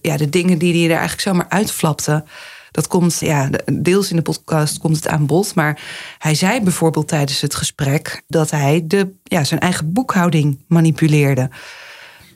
[0.00, 2.24] Ja, de dingen die hij er eigenlijk zomaar uitflapte.
[2.70, 5.54] Dat komt, ja, deels in de podcast komt het aan bod.
[5.54, 5.80] Maar
[6.18, 11.50] hij zei bijvoorbeeld tijdens het gesprek dat hij de, ja, zijn eigen boekhouding manipuleerde.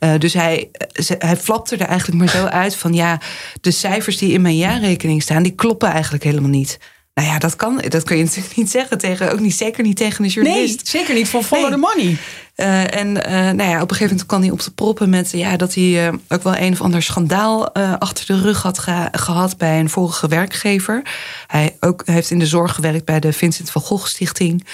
[0.01, 0.71] Uh, dus hij,
[1.19, 3.21] hij flapte er eigenlijk maar zo uit van ja,
[3.61, 6.79] de cijfers die in mijn jaarrekening staan, die kloppen eigenlijk helemaal niet.
[7.15, 9.97] Nou ja, dat kan, dat kun je natuurlijk niet zeggen tegen, ook niet, zeker niet
[9.97, 10.77] tegen een journalist.
[10.77, 11.81] Nee, zeker niet van follow nee.
[11.81, 12.17] the money.
[12.57, 15.31] Uh, en uh, nou ja, op een gegeven moment kwam hij op de proppen met
[15.31, 19.09] ja, dat hij uh, ook wel een of ander schandaal achter de rug had ge
[19.13, 21.03] gehad bij een vorige werkgever.
[21.47, 24.67] Hij ook, heeft in de zorg gewerkt bij de Vincent van Gogh Stichting.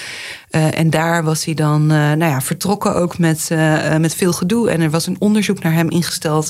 [0.49, 3.49] en daar was hij dan nou ja, vertrokken ook met,
[3.99, 4.69] met veel gedoe.
[4.69, 6.49] En er was een onderzoek naar hem ingesteld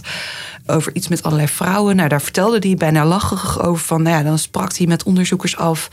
[0.66, 1.96] over iets met allerlei vrouwen.
[1.96, 5.58] Nou, daar vertelde hij bijna lachig over van, nou ja, dan sprak hij met onderzoekers
[5.58, 5.90] af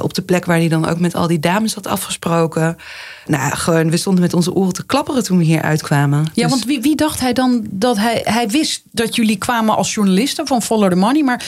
[0.00, 2.76] op de plek waar hij dan ook met al die dames had afgesproken.
[3.26, 6.24] Nou, gewoon, we stonden met onze oren te klapperen toen we hier uitkwamen.
[6.34, 6.50] Ja, dus...
[6.50, 8.20] want wie, wie dacht hij dan dat hij...
[8.24, 11.22] Hij wist dat jullie kwamen als journalisten van Follow the Money.
[11.22, 11.44] Maar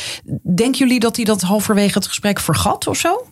[0.54, 3.26] denken jullie dat hij dat halverwege het gesprek vergat of zo?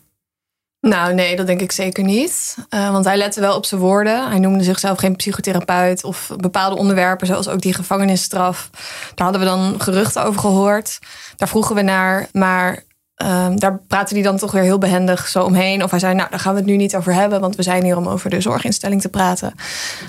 [0.81, 2.57] Nou, nee, dat denk ik zeker niet.
[2.70, 4.28] Uh, want hij lette wel op zijn woorden.
[4.28, 8.70] Hij noemde zichzelf geen psychotherapeut of bepaalde onderwerpen, zoals ook die gevangenisstraf.
[9.14, 10.98] Daar hadden we dan geruchten over gehoord.
[11.37, 12.28] Daar vroegen we naar.
[12.33, 12.83] Maar
[13.23, 15.83] Um, daar praatte hij dan toch weer heel behendig zo omheen.
[15.83, 17.85] Of hij zei, nou, daar gaan we het nu niet over hebben, want we zijn
[17.85, 19.55] hier om over de zorginstelling te praten.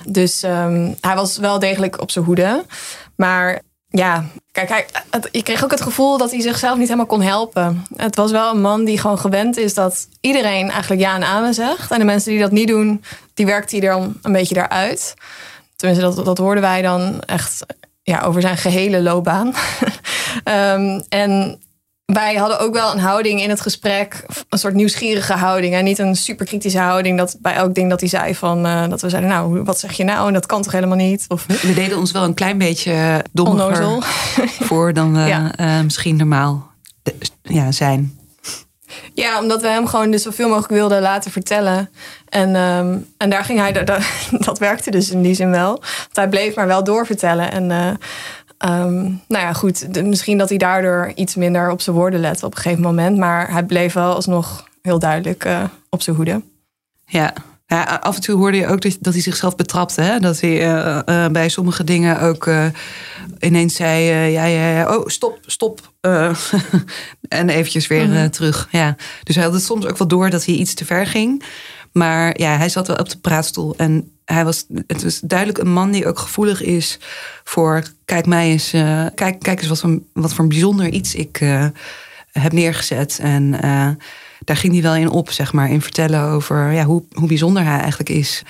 [0.07, 2.65] Dus um, hij was wel degelijk op zijn hoede.
[3.15, 4.85] Maar ja, kijk, hij,
[5.31, 7.85] je kreeg ook het gevoel dat hij zichzelf niet helemaal kon helpen.
[7.95, 11.53] Het was wel een man die gewoon gewend is dat iedereen eigenlijk ja en amen
[11.53, 11.91] zegt.
[11.91, 15.13] En de mensen die dat niet doen, die werkt hij dan een beetje daaruit.
[15.75, 17.65] Tenminste, dat, dat hoorden wij dan echt
[18.03, 19.53] ja, over zijn gehele loopbaan.
[20.45, 21.61] um, en
[22.13, 25.73] wij hadden ook wel een houding in het gesprek, een soort nieuwsgierige houding.
[25.73, 29.01] En niet een superkritische houding dat bij elk ding dat hij zei van uh, dat
[29.01, 30.27] we zeiden, nou, wat zeg je nou?
[30.27, 31.25] En dat kan toch helemaal niet?
[31.27, 34.03] Of, we deden ons wel een klein beetje dommer
[34.67, 35.59] voor dan we ja.
[35.59, 36.71] uh, misschien normaal
[37.41, 38.17] ja, zijn.
[39.13, 41.89] Ja, omdat we hem gewoon dus zoveel mogelijk wilden laten vertellen.
[42.29, 43.91] En, ehm, en daar ging hij, dat,
[44.31, 45.69] dat werkte dus in die zin wel.
[45.69, 47.51] Want hij bleef maar wel doorvertellen.
[47.51, 47.89] En uh,
[48.67, 52.61] nou ja, goed, misschien dat hij daardoor iets minder op zijn woorden lette op een
[52.61, 53.17] gegeven moment.
[53.17, 56.41] Maar hij bleef wel alsnog heel duidelijk uh, op zijn hoede.
[57.05, 57.33] Ja,
[57.65, 60.01] ja, af en toe hoorde je ook dat, dat hij zichzelf betrapte.
[60.01, 60.19] Hè?
[60.19, 62.49] Dat hij uh, uh, bij sommige dingen ook
[63.39, 65.93] ineens zei: ja, ja, ja, oh, stop, stop.
[67.27, 68.29] en eventjes weer mm.
[68.29, 68.67] terug.
[68.71, 68.95] Ja.
[69.23, 71.43] Dus hij had het soms ook wel door dat hij iets te ver ging.
[71.93, 73.75] Maar ja, hij zat wel op de praatstoel.
[73.77, 76.99] En hij was, het was duidelijk een man die ook gevoelig is
[77.43, 78.69] voor: kijk, mij eens,
[79.15, 81.37] kijk, kijk eens wat voor, wat voor een bijzonder iets ik
[82.31, 83.19] heb neergezet.
[83.21, 83.51] En
[84.39, 87.63] daar ging hij wel in op, zeg maar, in vertellen over ja, hoe, hoe bijzonder
[87.63, 88.43] hij eigenlijk is.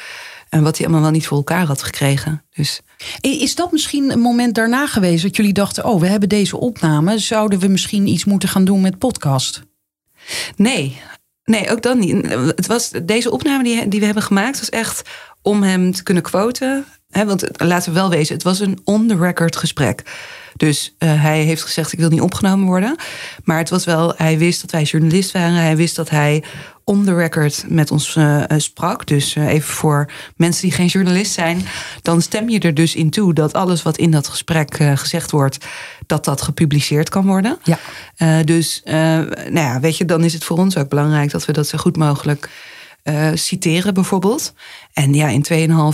[0.49, 2.43] En wat hij allemaal wel niet voor elkaar had gekregen.
[2.53, 2.81] Dus.
[3.21, 7.19] Is dat misschien een moment daarna geweest dat jullie dachten: oh, we hebben deze opname,
[7.19, 9.61] zouden we misschien iets moeten gaan doen met podcast?
[10.55, 11.01] Nee,
[11.43, 12.27] nee, ook dan niet.
[12.55, 15.09] Het was, deze opname die, die we hebben gemaakt, was echt
[15.41, 16.85] om hem te kunnen quoten.
[17.09, 20.03] Want laten we wel wezen, het was een on-the-record gesprek.
[20.55, 22.95] Dus uh, hij heeft gezegd: Ik wil niet opgenomen worden.
[23.43, 25.53] Maar het was wel, hij wist dat wij journalist waren.
[25.53, 26.43] Hij wist dat hij
[26.83, 29.07] on the record met ons uh, sprak.
[29.07, 31.65] Dus uh, even voor mensen die geen journalist zijn.
[32.01, 35.57] Dan stem je er dus in toe dat alles wat in dat gesprek gezegd wordt.
[36.05, 37.57] dat dat gepubliceerd kan worden.
[37.63, 38.43] Ja.
[38.43, 41.67] dus nou ja, weet je, dan is het voor ons ook belangrijk dat we dat
[41.67, 42.49] zo goed mogelijk
[43.03, 44.53] uh, citeren bijvoorbeeld.
[44.93, 45.45] En ja, in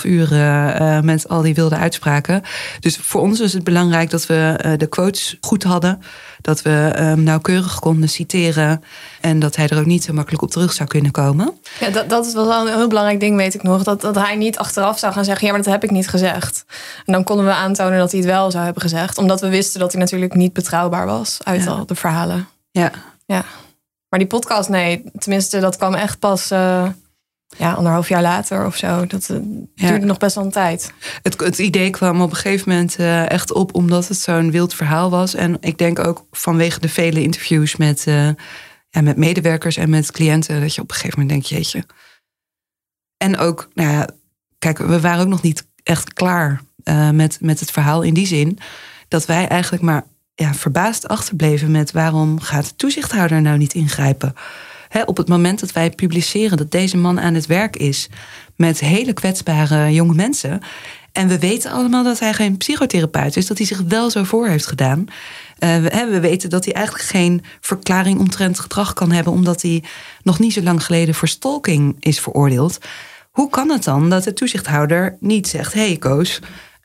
[0.01, 2.41] 2,5 uur uh, met al die wilde uitspraken.
[2.79, 6.01] Dus voor ons is het belangrijk dat we uh, de quotes goed hadden.
[6.41, 8.83] Dat we um, nauwkeurig konden citeren.
[9.21, 11.57] En dat hij er ook niet zo makkelijk op terug zou kunnen komen.
[11.79, 13.83] Ja, dat, dat was wel een heel belangrijk ding, weet ik nog.
[13.83, 16.65] Dat, dat hij niet achteraf zou gaan zeggen: Ja, maar dat heb ik niet gezegd.
[17.05, 19.17] En dan konden we aantonen dat hij het wel zou hebben gezegd.
[19.17, 21.69] Omdat we wisten dat hij natuurlijk niet betrouwbaar was uit ja.
[21.69, 22.47] al de verhalen.
[22.71, 22.91] Ja.
[23.25, 23.45] Ja.
[24.09, 25.03] Maar die podcast, nee.
[25.17, 26.89] Tenminste, dat kwam echt pas uh,
[27.57, 29.05] ja, anderhalf jaar later of zo.
[29.05, 29.37] Dat uh,
[29.75, 29.89] ja.
[29.89, 30.93] duurde nog best wel een tijd.
[31.21, 34.73] Het, het idee kwam op een gegeven moment uh, echt op omdat het zo'n wild
[34.73, 35.33] verhaal was.
[35.33, 38.03] En ik denk ook vanwege de vele interviews met,
[38.89, 40.61] ja, met medewerkers en met cliënten.
[40.61, 41.85] Dat je op een gegeven moment denkt, jeetje.
[43.17, 44.07] En ook, nou ja,
[44.59, 46.61] kijk, we waren ook nog niet echt klaar
[47.13, 48.59] met, met het verhaal in die zin.
[49.07, 50.03] Dat wij eigenlijk maar
[50.39, 54.33] ja, verbaasd achterbleven met waarom gaat de toezichthouder nou niet ingrijpen?
[55.05, 58.09] Op het moment dat wij publiceren dat deze man aan het werk is
[58.55, 60.61] met hele kwetsbare jonge mensen.
[61.11, 64.47] En we weten allemaal dat hij geen psychotherapeut is, dat hij zich wel zo voor
[64.47, 64.99] heeft gedaan.
[64.99, 69.83] Uh, we, we, weten dat hij eigenlijk geen verklaring omtrent gedrag kan hebben, omdat hij
[70.23, 72.77] nog niet zo lang geleden voor stalking is veroordeeld.
[73.31, 76.39] Hoe kan het dan dat de toezichthouder niet zegt: hé hey, Koos,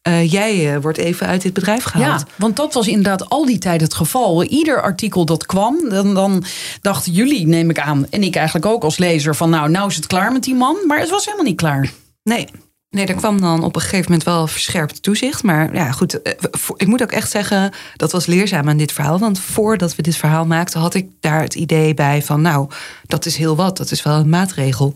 [0.08, 2.20] uh, jij uh, wordt even uit dit bedrijf gehaald.
[2.20, 4.44] Ja, want dat was inderdaad al die tijd het geval.
[4.44, 6.44] Ieder artikel dat kwam, dan, dan
[6.80, 9.96] dachten jullie, neem ik aan, en ik eigenlijk ook als lezer, van nou, nou is
[9.96, 10.76] het klaar met die man.
[10.86, 11.92] Maar het was helemaal niet klaar.
[12.22, 12.48] Nee.
[12.90, 15.42] Nee, er kwam dan op een gegeven moment wel verscherpt toezicht.
[15.42, 16.32] Maar ja, goed, eh,
[16.76, 19.18] ik moet ook echt zeggen, dat was leerzaam aan dit verhaal.
[19.18, 22.68] Want voordat we dit verhaal maakten, had ik daar het idee bij van, nou,
[23.06, 24.94] dat is heel wat, dat is wel een maatregel.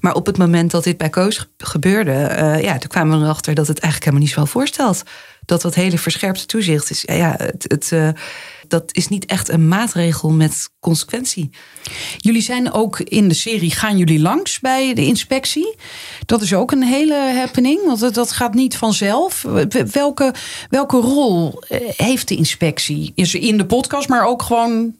[0.00, 3.54] Maar op het moment dat dit bij Koos gebeurde, uh, ja, toen kwamen we erachter
[3.54, 5.02] dat het eigenlijk helemaal niet zo voorstelt.
[5.44, 7.02] Dat dat hele verscherpte toezicht is.
[7.06, 8.08] Ja, het, het uh,
[8.68, 11.50] dat is niet echt een maatregel met consequentie.
[12.16, 15.76] Jullie zijn ook in de serie Gaan jullie langs bij de inspectie?
[16.26, 19.42] Dat is ook een hele happening, want dat gaat niet vanzelf.
[19.92, 20.34] Welke,
[20.68, 23.12] welke rol eh, heeft de inspectie?
[23.14, 24.94] Is in de podcast, maar ook gewoon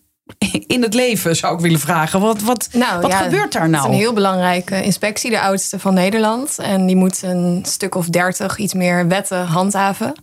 [0.66, 2.20] in het leven, zou ik willen vragen.
[2.20, 3.82] Wat, wat, nou, wat ja, gebeurt daar nou?
[3.82, 6.58] Het is een heel belangrijke inspectie, de oudste van Nederland.
[6.58, 10.14] En die moet een stuk of dertig iets meer wetten handhaven.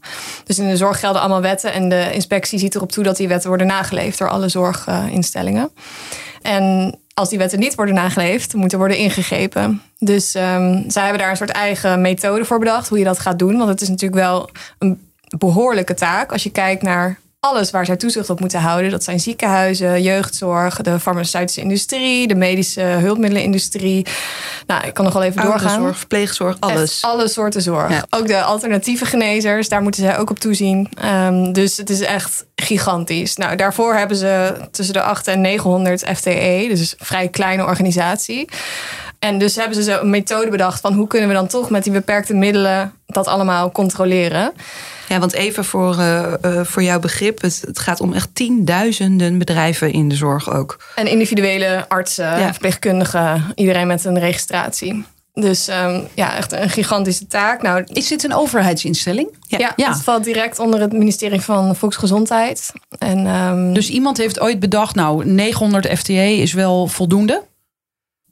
[0.43, 1.73] Dus in de zorg gelden allemaal wetten.
[1.73, 5.71] En de inspectie ziet erop toe dat die wetten worden nageleefd door alle zorginstellingen.
[6.41, 9.81] En als die wetten niet worden nageleefd, moeten worden ingegrepen.
[9.97, 13.39] Dus um, zij hebben daar een soort eigen methode voor bedacht, hoe je dat gaat
[13.39, 13.57] doen.
[13.57, 17.95] Want het is natuurlijk wel een behoorlijke taak als je kijkt naar alles waar zij
[17.95, 18.91] toezicht op moeten houden.
[18.91, 24.05] Dat zijn ziekenhuizen, jeugdzorg, de farmaceutische industrie, de medische hulpmiddelenindustrie.
[24.67, 25.81] Nou, ik kan nog wel even doorgaan.
[25.81, 26.91] Zorg, verpleegzorg, alles.
[26.91, 28.05] Echt alle soorten zorg.
[28.09, 30.89] Ook de alternatieve genezers, daar moeten zij ook op toezien.
[31.05, 33.35] Um, dus het is echt gigantisch.
[33.35, 38.49] Nou, daarvoor hebben ze tussen de 8 en 900 FTE, dus een vrij kleine organisatie.
[39.19, 41.83] En dus hebben ze zo een methode bedacht van hoe kunnen we dan toch met
[41.83, 44.53] die beperkte middelen dat allemaal controleren.
[45.11, 49.37] Ja, want even voor, uh, uh, voor jouw begrip, het, het, gaat om echt tienduizenden
[49.37, 50.83] bedrijven in de zorg ook.
[50.95, 52.51] En individuele artsen, ja.
[52.51, 55.05] verpleegkundigen, iedereen met een registratie.
[55.33, 57.61] Dus um, ja, echt een gigantische taak.
[57.61, 59.29] Nou, is dit een overheidsinstelling?
[59.47, 62.71] Ja, ja, het valt direct onder het ministerie van Volksgezondheid.
[62.97, 67.43] En, um, dus iemand heeft ooit bedacht, nou, 900 FTE is wel voldoende?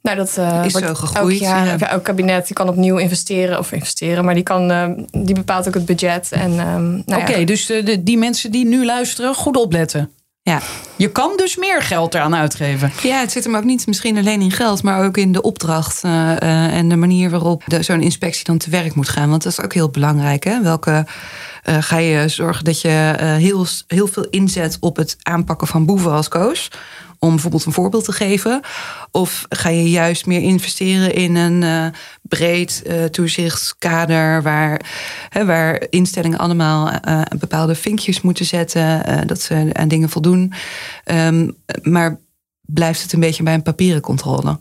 [0.02, 1.40] Nou, dat uh, is zo gegroeid.
[1.40, 1.90] Elk, jaar, ja.
[1.90, 5.74] elk kabinet die kan opnieuw investeren of investeren, maar die, kan, uh, die bepaalt ook
[5.74, 6.32] het budget.
[6.32, 7.46] En, um, nou Oké, ja.
[7.46, 10.10] dus de, die mensen die nu luisteren, goed opletten.
[10.42, 10.60] Ja.
[10.96, 12.92] Je kan dus meer geld eraan uitgeven.
[13.02, 16.04] Ja, het zit hem ook niet misschien alleen in geld, maar ook in de opdracht
[16.04, 19.30] uh, uh, en de manier waarop zo'n inspectie dan te werk moet gaan.
[19.30, 20.44] Want dat is ook heel belangrijk.
[20.44, 20.62] Hè?
[20.62, 21.06] Welke
[21.64, 26.12] uh, ga je zorgen dat je heel, heel veel inzet op het aanpakken van boeven
[26.12, 26.70] als koos?
[27.20, 28.60] Om bijvoorbeeld een voorbeeld te geven?
[29.10, 31.86] Of ga je juist meer investeren in een uh,
[32.22, 34.80] breed uh, toezichtskader waar,
[35.28, 40.52] hè, waar instellingen allemaal uh, bepaalde vinkjes moeten zetten, dat ze aan dingen voldoen.
[41.04, 42.20] Um, maar
[42.60, 44.58] blijft het een beetje bij een papieren controle?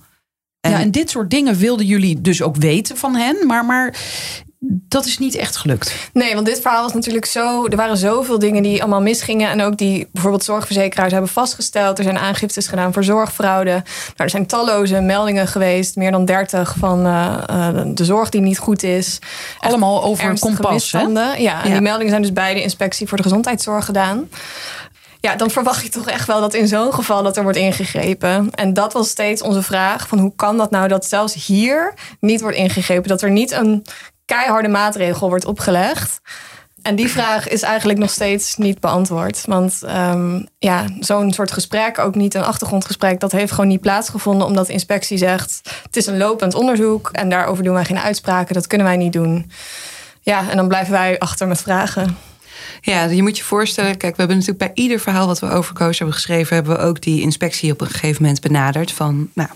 [0.60, 3.95] En, ja, en dit soort dingen wilden jullie dus ook weten van hen, maar, maar
[4.62, 6.10] dat is niet echt gelukt.
[6.13, 7.65] Nee, want dit verhaal was natuurlijk zo.
[7.65, 9.50] Er waren zoveel dingen die allemaal misgingen.
[9.50, 11.98] En ook die bijvoorbeeld zorgverzekeraars hebben vastgesteld.
[11.98, 13.72] Er zijn aangiftes gedaan voor zorgfraude.
[13.72, 13.84] Nou,
[14.15, 15.95] er zijn talloze meldingen geweest.
[15.95, 19.19] Meer dan 30 van uh, uh, de zorg die niet goed is.
[19.60, 20.91] Allemaal over kompas.
[20.91, 21.00] Hè?
[21.00, 21.62] Ja, en ja.
[21.63, 24.30] die meldingen zijn dus bij de inspectie voor de gezondheidszorg gedaan.
[25.22, 28.50] Ja, dan verwacht je toch echt wel dat in zo'n geval dat er wordt ingegrepen.
[28.52, 32.41] En dat was steeds onze vraag: van hoe kan dat nou dat zelfs hier niet
[32.41, 33.10] wordt ingegrepen?
[33.10, 33.84] Dat er niet een
[34.30, 36.22] keiharde maatregel wordt opgelegd.
[36.82, 39.44] En die vraag is eigenlijk nog steeds niet beantwoord.
[39.46, 44.48] Want um, ja, zo'n soort gesprek, ook niet een achtergrondgesprek, dat heeft gewoon niet plaatsgevonden.
[44.48, 48.54] Omdat de inspectie zegt: het is een lopend onderzoek en daarover doen wij geen uitspraken.
[48.54, 49.52] Dat kunnen wij niet doen.
[50.22, 52.18] Ja, en dan blijven wij achter met vragen.
[52.82, 55.74] Ja, je moet je voorstellen, kijk, we hebben natuurlijk bij ieder verhaal wat we over
[55.78, 58.92] hebben geschreven, hebben we ook die inspectie op een gegeven moment benaderd.
[58.92, 59.50] Van, nou,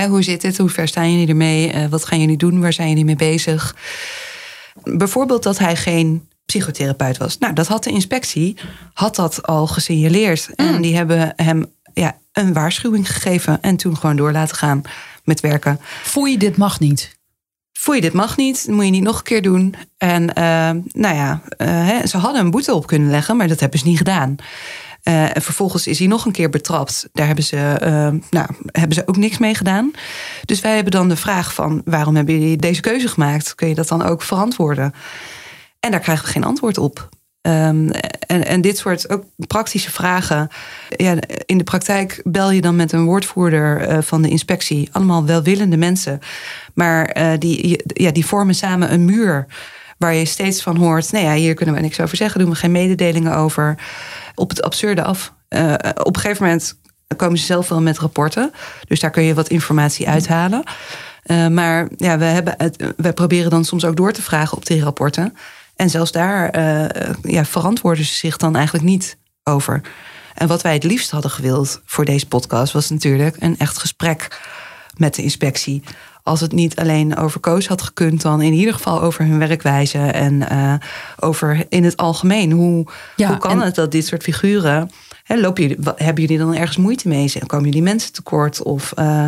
[0.00, 0.58] hè, hoe zit het?
[0.58, 1.74] Hoe ver staan jullie ermee?
[1.74, 2.60] Uh, wat gaan jullie doen?
[2.60, 3.76] Waar zijn jullie mee bezig?
[4.82, 7.38] Bijvoorbeeld dat hij geen psychotherapeut was.
[7.38, 8.56] Nou, dat had de inspectie,
[8.92, 10.48] had dat al gesignaleerd.
[10.56, 10.66] Mm.
[10.66, 14.82] En die hebben hem ja, een waarschuwing gegeven en toen gewoon door laten gaan
[15.24, 15.80] met werken.
[16.02, 17.18] Voel je dit mag niet?
[17.72, 19.74] Voel je dit mag niet, dat moet je niet nog een keer doen.
[19.98, 23.60] En uh, nou ja, uh, hè, ze hadden een boete op kunnen leggen, maar dat
[23.60, 24.36] hebben ze niet gedaan.
[25.08, 27.08] Uh, en vervolgens is hij nog een keer betrapt.
[27.12, 27.76] Daar hebben ze,
[28.30, 29.90] nou, hebben ze ook niks mee gedaan.
[30.44, 31.82] Dus wij hebben dan de vraag van...
[31.84, 33.54] waarom hebben jullie deze keuze gemaakt?
[33.54, 34.94] Kun je dat dan ook verantwoorden?
[35.80, 37.08] En daar krijgen we geen antwoord op.
[37.46, 37.90] Um,
[38.26, 40.48] en, en dit soort ook praktische vragen.
[40.96, 44.88] Ja, in de praktijk bel je dan met een woordvoerder uh, van de inspectie.
[44.92, 46.18] Allemaal welwillende mensen.
[46.74, 49.46] Maar uh, die, ja, die vormen samen een muur.
[49.98, 51.12] Waar je steeds van hoort.
[51.12, 52.40] Nee, ja, hier kunnen we niks over zeggen.
[52.40, 53.78] Doen we geen mededelingen over.
[54.34, 55.32] Op het absurde af.
[55.48, 56.78] Uh, op een gegeven moment
[57.16, 58.52] komen ze zelf wel met rapporten.
[58.88, 60.62] Dus daar kun je wat informatie uithalen.
[61.26, 64.66] Uh, maar ja, we, hebben het, we proberen dan soms ook door te vragen op
[64.66, 65.36] die rapporten.
[65.76, 66.84] En zelfs daar uh,
[67.22, 69.80] ja, verantwoorden ze zich dan eigenlijk niet over.
[70.34, 74.40] En wat wij het liefst hadden gewild voor deze podcast was natuurlijk een echt gesprek
[74.96, 75.82] met de inspectie.
[76.24, 79.98] Als het niet alleen over Koos had gekund, dan in ieder geval over hun werkwijze
[79.98, 80.74] en uh,
[81.20, 82.52] over in het algemeen.
[82.52, 83.66] Hoe, ja, hoe kan en...
[83.66, 84.90] het dat dit soort figuren.
[85.22, 87.32] Hè, lopen jullie, hebben jullie dan ergens moeite mee?
[87.46, 88.62] Komen jullie mensen tekort?
[88.62, 89.26] Of uh,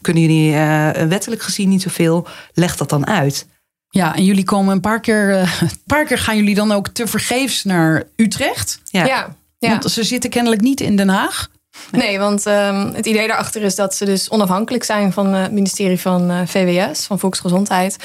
[0.00, 2.26] kunnen jullie uh, wettelijk gezien niet zoveel?
[2.54, 3.46] Leg dat dan uit.
[3.88, 7.06] Ja, en jullie komen een paar keer, een paar keer gaan jullie dan ook te
[7.06, 8.80] vergeefs naar Utrecht.
[8.84, 9.04] Ja.
[9.04, 9.68] ja, ja.
[9.68, 11.48] Want ze zitten kennelijk niet in Den Haag.
[11.90, 16.00] Nee, want um, het idee daarachter is dat ze dus onafhankelijk zijn van het ministerie
[16.00, 17.96] van uh, VWS, van Volksgezondheid.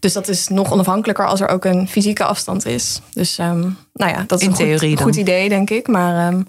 [0.00, 3.00] Dus dat is nog onafhankelijker als er ook een fysieke afstand is.
[3.12, 5.86] Dus um, nou ja, dat is In een theorie goed, idee, denk ik.
[5.86, 6.46] Maar um,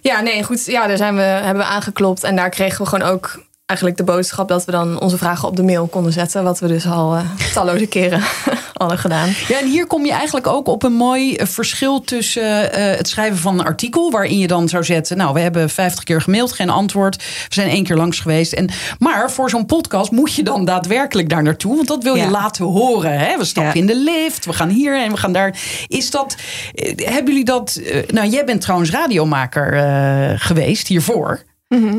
[0.00, 0.64] ja, nee, goed.
[0.64, 4.04] Ja, daar zijn we, hebben we aangeklopt en daar kregen we gewoon ook eigenlijk de
[4.04, 6.44] boodschap dat we dan onze vragen op de mail konden zetten.
[6.44, 8.20] Wat we dus al uh, talloze keren
[8.80, 9.28] hadden gedaan.
[9.48, 13.38] Ja, en hier kom je eigenlijk ook op een mooi verschil tussen uh, het schrijven
[13.38, 14.10] van een artikel.
[14.10, 15.16] Waarin je dan zou zetten.
[15.16, 17.16] Nou, we hebben 50 keer gemaild, geen antwoord.
[17.16, 17.22] We
[17.54, 18.52] zijn één keer langs geweest.
[18.52, 21.76] En, maar voor zo'n podcast moet je dan daadwerkelijk daar naartoe.
[21.76, 22.30] Want dat wil je Ja.
[22.30, 23.18] laten horen.
[23.18, 23.36] Hè?
[23.38, 23.80] We stappen Ja.
[23.80, 25.58] in de lift, we gaan hier en we gaan daar.
[25.88, 26.36] Is dat.
[26.74, 27.80] eh, Hebben jullie dat.
[27.84, 31.42] eh, Nou, jij bent trouwens radiomaker eh, geweest hiervoor.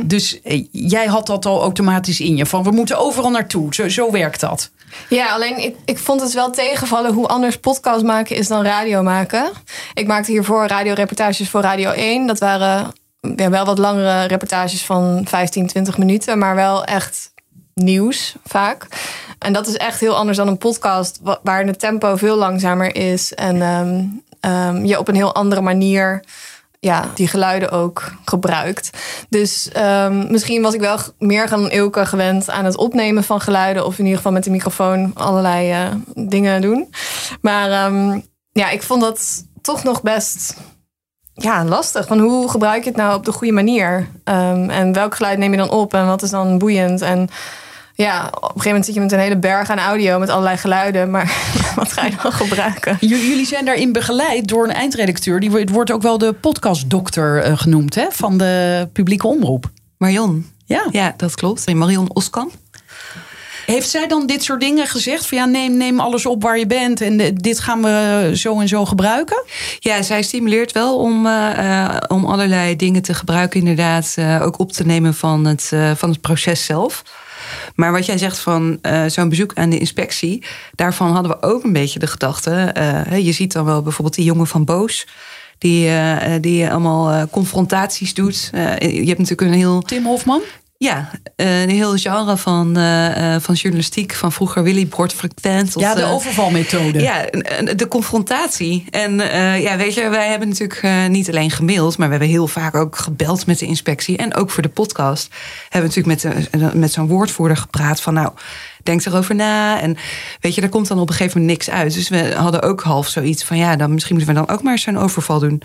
[0.07, 2.45] Dus eh, jij had dat al automatisch in je.
[2.45, 3.73] Van we moeten overal naartoe.
[3.75, 4.71] Zo, zo werkt dat.
[5.09, 9.01] Ja, alleen ik, ik vond het wel tegenvallen hoe anders podcast maken is dan radio
[9.03, 9.51] maken.
[9.93, 12.27] Ik maakte hiervoor radioreportages voor Radio 1.
[12.27, 12.91] Dat waren
[13.35, 17.33] ja, wel wat langere reportages van 15, 20 minuten, maar wel echt
[17.73, 18.87] nieuws vaak.
[19.39, 22.95] En dat is echt heel anders dan een podcast, wa- waar het tempo veel langzamer
[22.95, 24.03] is en ehm,
[24.39, 26.23] ehm, je op een heel andere manier
[26.81, 28.89] ja, die geluiden ook gebruikt.
[29.29, 33.85] Dus ehm, misschien was ik wel meer gaan Ilke gewend aan het opnemen van geluiden.
[33.85, 36.93] Of in ieder geval met de microfoon allerlei uh, dingen doen.
[37.41, 38.19] Maar ehm,
[38.51, 40.55] ja, ik vond dat toch nog best
[41.33, 42.07] ja, lastig.
[42.07, 44.07] Van hoe gebruik je het nou op de goede manier?
[44.23, 45.93] Um, en welk geluid neem je dan op?
[45.93, 47.01] En wat is dan boeiend?
[47.01, 47.29] En
[48.01, 50.57] ja, op een gegeven moment zit je met een hele berg aan audio met allerlei
[50.57, 51.09] geluiden.
[51.09, 51.33] Maar
[51.75, 52.97] wat ga je dan gebruiken?
[52.99, 55.39] Jullie zijn daarin begeleid door een eindredacteur.
[55.39, 59.69] Die wordt ook wel de podcastdokter uh, genoemd hè, van de publieke omroep.
[59.97, 60.49] Marion.
[60.65, 61.73] Ja, ja dat klopt.
[61.73, 62.51] Marion Oskamp.
[63.65, 65.27] Heeft zij dan dit soort dingen gezegd?
[65.27, 68.67] Van ja, neem, neem alles op waar je bent en dit gaan we zo en
[68.67, 69.43] zo gebruiken?
[69.79, 74.15] Ja, zij stimuleert wel om, uh, om allerlei dingen te gebruiken, inderdaad.
[74.19, 77.03] Uh, ook op te nemen van het, van het proces zelf.
[77.75, 80.43] Maar wat jij zegt van uh, zo'n bezoek aan de inspectie,
[80.75, 82.75] daarvan hadden we ook een beetje de gedachte.
[82.77, 85.07] Uh, je ziet dan wel bijvoorbeeld die jongen van Boos.
[85.57, 88.49] Die, uh, die allemaal confrontaties doet.
[88.79, 89.81] je hebt natuurlijk een heel.
[89.81, 90.41] Tim Hofman?
[90.83, 95.73] Ja, een heel genre van, uh, van journalistiek van vroeger Willy Bord frequent.
[95.77, 97.01] Ja, de overvalmethode.
[97.01, 97.25] Ja,
[97.75, 98.85] de confrontatie.
[98.89, 102.47] En uh, ja, weet je, wij hebben natuurlijk niet alleen gemaild, maar we hebben heel
[102.47, 104.17] vaak ook gebeld met de inspectie.
[104.17, 105.33] En ook voor de podcast
[105.69, 108.31] hebben we natuurlijk met, met zo'n woordvoerder gepraat van nou.
[108.83, 109.81] Denk erover na.
[109.81, 109.97] En
[110.39, 111.93] weet je, daar komt dan op een gegeven moment niks uit.
[111.93, 114.79] Dus we hadden ook half zoiets van ja, dan misschien moeten we dan ook maar
[114.79, 115.61] zo'n overval doen.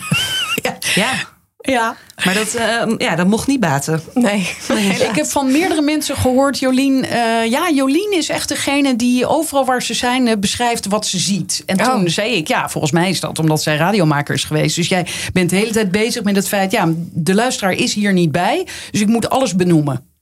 [0.62, 0.76] ja.
[0.94, 1.34] ja.
[1.66, 1.96] Ja.
[2.24, 4.00] Maar dat, uh, ja, dat mocht niet baten.
[4.14, 4.50] Nee.
[4.68, 7.04] nee ik heb van meerdere mensen gehoord, Jolien.
[7.04, 11.18] Uh, ja, Jolien is echt degene die overal waar ze zijn uh, beschrijft wat ze
[11.18, 11.62] ziet.
[11.66, 12.06] En toen oh.
[12.06, 14.76] zei ik, ja, volgens mij is dat omdat zij radiomaker is geweest.
[14.76, 18.12] Dus jij bent de hele tijd bezig met het feit, ja, de luisteraar is hier
[18.12, 18.66] niet bij.
[18.90, 20.15] Dus ik moet alles benoemen.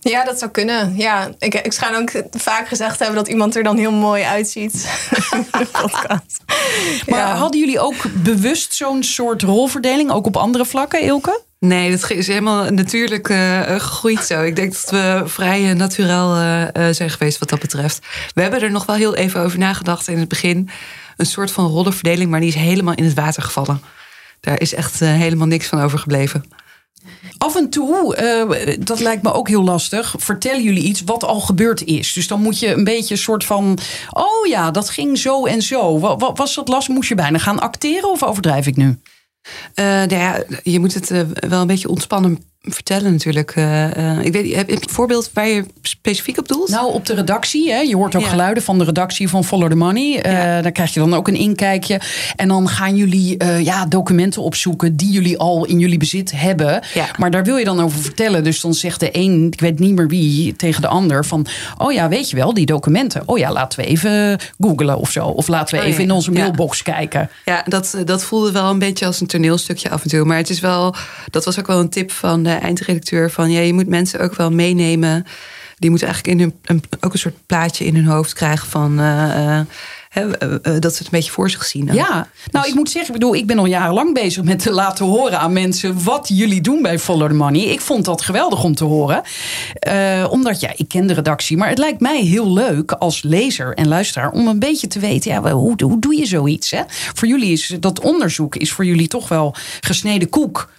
[0.00, 0.96] Ja, dat zou kunnen.
[0.96, 4.88] Ja, ik, ik schijn ook vaak gezegd hebben dat iemand er dan heel mooi uitziet.
[5.72, 6.42] podcast.
[7.06, 7.36] Maar ja.
[7.36, 11.40] hadden jullie ook bewust zo'n soort rolverdeling, ook op andere vlakken, Ilke?
[11.58, 14.42] Nee, dat is helemaal natuurlijk uh, gegroeid zo.
[14.42, 16.16] Ik denk dat we vrij natuurlijk
[16.76, 18.06] uh, zijn geweest wat dat betreft.
[18.34, 20.68] We hebben er nog wel heel even over nagedacht in het begin.
[21.16, 23.82] Een soort van rollenverdeling, maar die is helemaal in het water gevallen.
[24.40, 26.44] Daar is echt helemaal niks van overgebleven.
[27.38, 28.16] Af en toe,
[28.48, 32.12] uh, dat lijkt me ook heel lastig, vertellen jullie iets wat al gebeurd is.
[32.12, 33.78] Dus dan moet je een beetje een soort van,
[34.10, 35.98] oh ja, dat ging zo en zo.
[35.98, 36.88] Wat, was dat last?
[36.88, 38.86] Moest je bijna gaan acteren of overdrijf ik nu?
[39.74, 43.56] Uh, nou ja, je moet het uh, wel een beetje ontspannen vertellen natuurlijk.
[43.56, 46.68] Uh, ik weet, heb, heb je een voorbeeld waar je specifiek op doelt?
[46.68, 47.70] Nou, op de redactie.
[47.70, 47.78] Hè.
[47.78, 48.28] Je hoort ook ja.
[48.28, 50.26] geluiden van de redactie van Follow the Money.
[50.26, 50.62] Uh, ja.
[50.62, 52.00] Daar krijg je dan ook een inkijkje.
[52.36, 56.82] En dan gaan jullie ja, documenten opzoeken die jullie al in jullie bezit hebben.
[56.94, 57.08] Ja.
[57.18, 58.44] Maar daar wil je dan over vertellen.
[58.44, 61.46] Dus dan zegt de een, ik weet niet meer wie, tegen de ander van...
[61.78, 63.22] oh ja, weet je wel, die documenten.
[63.26, 65.26] Oh ja, laten we even googlen of zo.
[65.26, 67.30] Of laten we oh, even in onze mailbox kijken.
[67.44, 70.24] Ja, dat, dat voelde wel een beetje als een toneelstukje af en toe.
[70.24, 70.94] Maar het is wel,
[71.30, 74.34] dat was ook wel een tip van de eindredacteur van ja, je moet mensen ook
[74.34, 75.26] wel meenemen.
[75.78, 79.00] Die moeten eigenlijk in hun, een, ook een soort plaatje in hun hoofd krijgen van.
[79.00, 79.60] Uh,
[80.18, 80.32] uh,
[80.62, 81.88] dat ze het een beetje voor zich zien.
[81.92, 85.04] Ja, nou ik moet zeggen, ik bedoel, ik ben al jarenlang bezig met te laten
[85.04, 87.60] horen aan mensen wat jullie doen bij Follow the Money.
[87.60, 89.22] Ik vond dat geweldig om te horen.
[89.88, 93.74] Uh, omdat ja, ik ken de redactie, maar het lijkt mij heel leuk als lezer
[93.74, 96.70] en luisteraar om een beetje te weten, ja, hoe, hoe doe je zoiets?
[96.70, 96.82] Hè?
[96.88, 100.70] Voor jullie is dat onderzoek is voor jullie toch wel gesneden koek.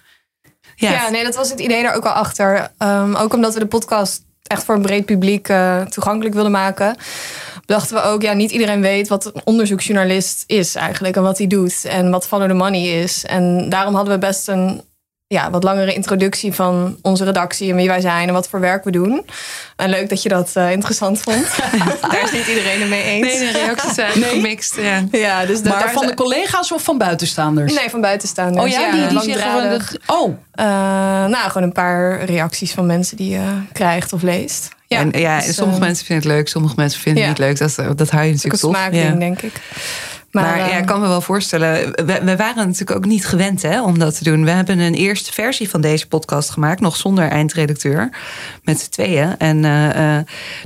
[0.90, 1.10] Ja.
[1.10, 2.72] nee, dat was het idee daar ook al achter.
[2.80, 6.96] Um, ook omdat we de podcast echt voor een breed publiek uh, toegankelijk wilden maken.
[7.66, 11.16] Dachten we ook, ja, niet iedereen weet wat een onderzoeksjournalist is eigenlijk.
[11.16, 11.86] En wat hij doet.
[11.86, 13.26] En wat Follow the Money is.
[13.26, 14.82] En daarom hadden we best een
[15.32, 18.84] ja, wat langere introductie van onze redactie en wie wij zijn en wat voor werk
[18.84, 19.26] we doen.
[19.76, 21.46] En leuk dat je dat uh, interessant vond.
[22.12, 23.28] daar is niet iedereen het mee eens.
[23.28, 24.30] Nee, de reacties zijn nee.
[24.30, 24.76] gemixt.
[24.76, 25.04] Ja.
[25.12, 27.74] Ja, dus maar van de collega's of van buitenstaanders?
[27.74, 28.66] Nee, van buitenstaanders.
[28.66, 29.98] Oh ja, die, die zeggen dat.
[30.06, 30.30] Oh.
[30.30, 30.66] Uh,
[31.26, 34.70] nou, gewoon een paar reacties van mensen die je krijgt of leest.
[34.88, 37.48] Ja, en ja, dus, sommige uh, mensen vinden het leuk, sommige mensen vinden het niet
[37.48, 37.58] leuk.
[37.58, 38.72] Dat, dat hou je natuurlijk toch.
[38.72, 39.54] Een smaakding, denk ik.
[40.32, 41.92] Maar, maar ja, ik kan me wel voorstellen.
[42.06, 44.44] We, we, waren natuurlijk ook niet gewend hè, om dat te doen.
[44.44, 48.10] We hebben een eerste versie van deze podcast gemaakt, nog zonder eindredacteur,
[48.64, 49.38] met z'n tweeën.
[49.38, 50.18] En uh, uh,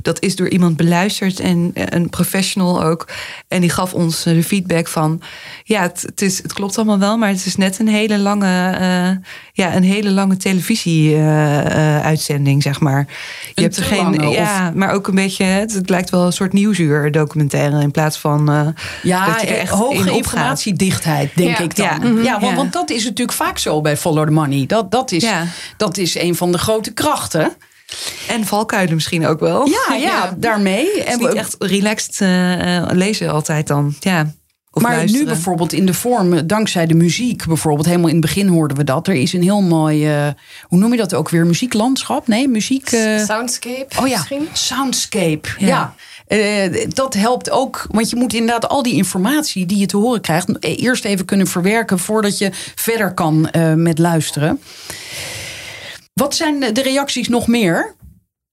[0.02, 3.08] dat is door iemand beluisterd en een professional ook.
[3.48, 5.22] En die gaf ons de feedback van:
[5.64, 8.78] ja, het, het, is, het klopt allemaal wel, maar het is net een hele lange,
[8.80, 9.10] uh,
[9.52, 13.06] ja, een hele lange televisie-uitzending, zeg maar.
[13.08, 13.14] Je
[13.54, 15.44] een hebt er geen, lange, ja, maar ook een beetje.
[15.44, 18.74] Het, het lijkt wel een soort nieuwsuur documentaire in plaats van.
[19.02, 21.64] ja, dat je echt hoge in informatiedichtheid, denk ja.
[21.64, 21.86] ik dan.
[21.86, 21.98] Ja.
[22.02, 24.66] Ja, ja, want, want, dat is natuurlijk vaak zo bij Follow the Money.
[24.66, 25.46] Dat, dat, is, ja.
[25.76, 27.56] dat is een van de grote krachten.
[28.28, 29.66] En valkuilen misschien ook wel.
[29.66, 31.04] Ja, ja, daarmee.
[31.04, 33.94] En niet echt relaxed uh, lezen altijd dan.
[34.00, 34.32] Ja.
[34.76, 35.26] Of maar luisteren.
[35.26, 38.84] nu bijvoorbeeld in de vorm, dankzij de muziek bijvoorbeeld, helemaal in het begin hoorden we
[38.84, 39.08] dat.
[39.08, 40.28] Er is een heel mooi, eh,
[40.62, 41.46] hoe noem je dat ook weer?
[41.46, 42.26] Muzieklandschap?
[42.26, 42.92] Nee, muziek.
[42.92, 44.48] eh, Soundscape oh ja, misschien?
[44.52, 45.48] soundscape.
[45.58, 45.66] Ja.
[45.66, 45.94] Ja.
[46.26, 50.20] Eh, dat helpt ook, want je moet inderdaad al die informatie die je te horen
[50.20, 54.60] krijgt, eh, eerst even kunnen verwerken voordat je verder kan eh, met luisteren.
[56.12, 57.94] Wat zijn de reacties nog meer?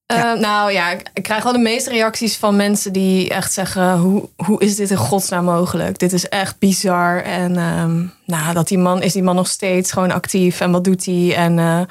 [0.06, 4.30] Eh, nou ja, ik, krijg wel de meeste reacties van mensen die echt zeggen: hoe,
[4.36, 6.00] hoe is dit in godsnaam mogelijk?
[6.00, 7.22] Dit is echt bizar.
[7.22, 10.84] En ehm, nou, dat die man is die man nog steeds gewoon actief en wat
[10.84, 11.36] doet hij?
[11.36, 11.82] En eh,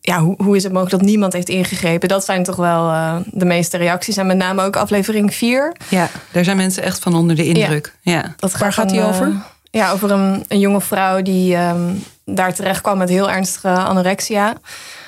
[0.00, 2.08] ja, hoe, hoe is het mogelijk dat niemand heeft ingegrepen?
[2.08, 4.16] Dat zijn toch wel eh, de meeste reacties.
[4.16, 5.76] En met name ook aflevering 4.
[5.88, 7.94] Ja, daar zijn mensen echt van onder de indruk.
[8.00, 8.34] Ja.
[8.36, 9.32] Dat Waar gaat dan, die eh, over?
[9.70, 11.92] ja, over een, een jonge vrouw die ehm,
[12.24, 14.54] daar terecht kwam met heel ernstige anorexia.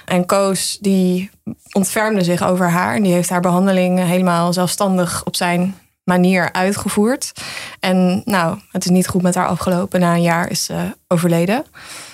[0.06, 1.30] En Koos die
[1.72, 2.94] ontfermde zich over haar.
[2.94, 7.32] En die heeft haar behandeling helemaal zelfstandig op zijn manier uitgevoerd.
[7.80, 10.00] En nou, het is niet goed met haar afgelopen.
[10.00, 11.64] Na een jaar is ze overleden.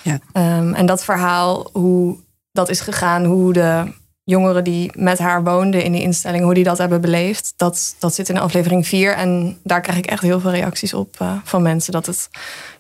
[0.02, 0.18] Ja.
[0.32, 2.16] Ehm, en dat verhaal, hoe
[2.52, 3.92] dat is gegaan, hoe de
[4.24, 8.14] jongeren die met haar woonden in die instelling, hoe die dat hebben beleefd, dat, dat
[8.14, 9.14] zit in aflevering 4.
[9.14, 12.28] En daar krijg ik echt heel veel reacties op eh, van mensen dat het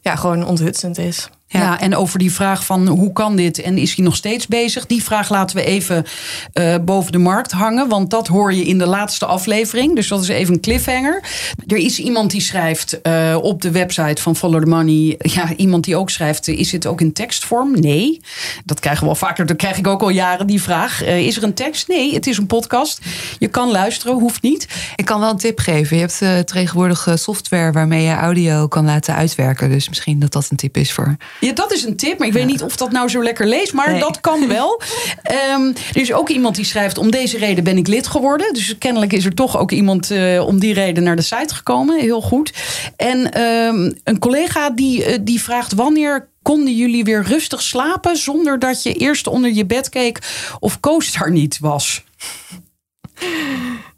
[0.00, 1.30] ja, gewoon onthutsend is.
[1.52, 1.60] Ja.
[1.60, 1.80] Ja.
[1.80, 4.86] en over die vraag van hoe kan dit en is hij nog steeds bezig?
[4.86, 6.04] Die vraag laten we even
[6.52, 9.94] eh, boven de markt hangen, want dat hoor je in de laatste aflevering.
[9.94, 11.22] Dus dat is even een cliffhanger.
[11.66, 15.84] Er is iemand die schrijft eh, op de website van Follow the Money, ja, iemand
[15.84, 17.80] die ook schrijft, eh, is dit ook in tekstvorm?
[17.80, 18.20] Nee.
[18.64, 21.04] Dat krijgen we wel vaker, dat krijg ik ook al jaren die vraag.
[21.04, 21.88] Is er een tekst?
[21.88, 23.00] Nee, het is een podcast.
[23.38, 24.68] Je kan luisteren, hoeft niet.
[24.96, 25.96] Ik kan wel een tip geven.
[25.96, 29.70] Je hebt tegenwoordig software waarmee je audio kan laten uitwerken.
[29.70, 31.16] Dus misschien dat dat een tip is voor.
[31.46, 33.72] Ja, dat is een tip, maar ik weet niet of dat nou zo lekker leest,
[33.72, 34.00] maar Nee.
[34.00, 34.80] dat kan wel.
[35.22, 38.54] Ehm, er is ook iemand die schrijft: Om deze reden ben ik lid geworden.
[38.54, 42.00] Dus kennelijk is er toch ook iemand eh, om die reden naar de site gekomen.
[42.00, 42.52] Heel goed.
[42.96, 48.58] En ehm, een collega die, eh, die vraagt: Wanneer konden jullie weer rustig slapen zonder
[48.58, 50.18] dat je eerst onder je bed keek
[50.60, 52.04] of Koos daar niet was?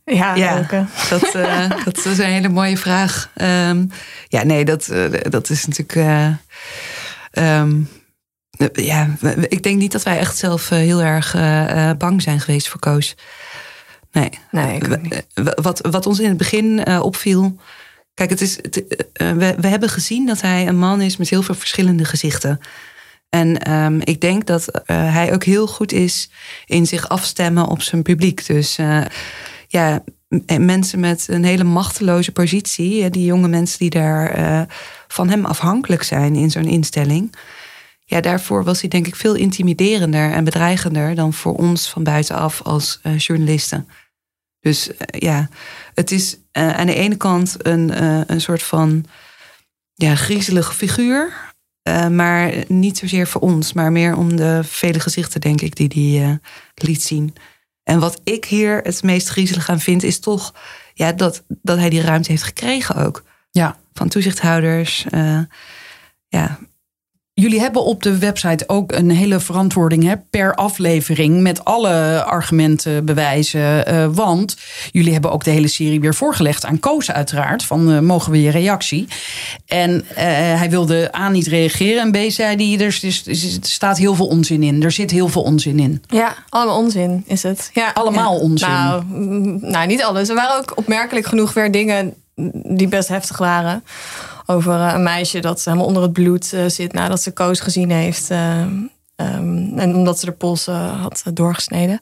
[0.05, 0.37] Ja.
[1.11, 3.31] Dat, eh, dat is een hele mooie vraag.
[3.35, 3.85] Ehm,
[4.29, 4.93] ja, nee, dat,
[5.31, 6.09] dat is natuurlijk.
[7.35, 7.81] Eh, ehm,
[8.59, 9.17] eh, ja,
[9.49, 12.69] ik denk niet dat wij echt zelf eh, heel erg eh, eh, bang zijn geweest
[12.69, 13.17] voor Koos.
[14.13, 14.31] Nee.
[14.51, 14.81] Nee,
[15.55, 17.57] wat, wat ons in het begin opviel.
[18.15, 21.43] Kijk, het is, het, we, we hebben gezien dat hij een man is met heel
[21.43, 22.61] veel verschillende gezichten.
[23.29, 26.31] En ehm, ik denk dat hij ook heel goed is
[26.67, 28.47] in zich afstemmen op zijn publiek.
[28.47, 28.77] Dus
[29.69, 30.05] ja,
[30.59, 34.67] mensen met een hele machteloze positie, die jonge mensen die daar
[35.15, 37.35] van hem afhankelijk zijn in zo'n instelling.
[38.05, 42.63] Ja, daarvoor was hij denk ik veel intimiderender en bedreigender dan voor ons van buitenaf
[42.63, 43.89] als eh, journalisten.
[44.61, 45.49] Dus eh, ja,
[45.95, 48.03] het is eh, aan de ene kant een,
[48.33, 49.05] een soort van
[49.95, 51.53] ja, griezelige figuur.
[52.11, 56.29] maar niet zozeer voor ons, maar meer om de vele gezichten, denk ik, die hij
[56.29, 56.37] eh,
[56.75, 57.35] liet zien.
[57.83, 60.55] En wat ik hier het meest griezelig aan vind, is toch
[60.95, 63.23] ja, dat, dat hij die ruimte heeft gekregen ook.
[63.55, 63.77] Ja.
[63.93, 65.05] Van toezichthouders.
[65.11, 65.39] eh,
[66.29, 66.59] ja,
[67.41, 73.05] Jullie hebben op de website ook een hele verantwoording hè, per aflevering met alle argumenten,
[73.05, 73.87] bewijzen.
[73.87, 74.57] eh, want
[74.93, 77.65] jullie hebben ook de hele serie weer voorgelegd aan Koos uiteraard.
[77.65, 79.09] Van eh, mogen we je reactie?
[79.67, 83.37] En hij wilde A niet reageren en B zei hij er, is- er
[83.67, 84.83] staat heel veel onzin in.
[84.83, 86.03] Er zit heel veel onzin in.
[86.07, 87.71] Ja, allemaal onzin is het.
[87.73, 88.41] Ja, Allemaal ja.
[88.41, 88.69] onzin.
[88.69, 90.29] Nou, mm, nou, niet alles.
[90.29, 92.15] Er waren ook opmerkelijk genoeg weer dingen
[92.65, 93.85] die best heftig waren.
[94.47, 97.91] Over eh, een meisje dat helemaal onder het bloed eh, zit nadat ze Koos gezien
[97.91, 98.31] heeft.
[98.31, 98.61] eh,
[99.17, 100.67] ehm, en omdat ze de pols
[101.01, 102.01] had doorgesneden.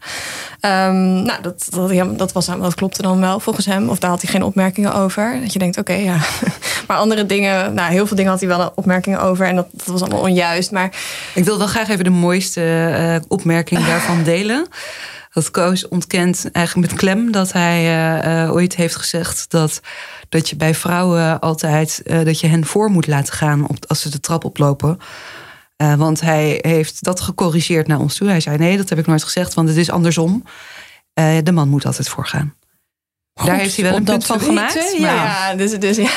[0.61, 3.89] Ehm, nou, dat, dat, ja, dat, was, klopte dan wel volgens hem.
[3.89, 5.41] Of daar had hij geen opmerkingen over.
[5.41, 6.17] Dat je denkt, oké, ja.
[6.87, 9.47] Maar andere dingen, nou, heel veel dingen had hij wel opmerkingen over.
[9.47, 10.71] En dat, dat was allemaal onjuist.
[10.71, 10.91] Maar
[11.35, 14.67] Ik wil wel graag even de mooiste eh, opmerking daarvan delen.
[15.33, 19.81] Dat Koos ontkent eigenlijk met klem dat hij eh, eh, ooit heeft gezegd dat,
[20.29, 24.01] dat je bij vrouwen altijd eh, dat je hen voor moet laten gaan op, als
[24.01, 24.99] ze de trap oplopen.
[25.97, 28.29] Want hij heeft dat gecorrigeerd naar ons toe.
[28.29, 30.45] Hij zei: Nee, dat heb ik nooit gezegd, want het is andersom.
[31.43, 32.55] De man moet altijd voorgaan.
[33.35, 34.99] Daar heeft hij wel een punt van gemaakt.
[34.99, 36.11] maar- ja, dus, dus ja.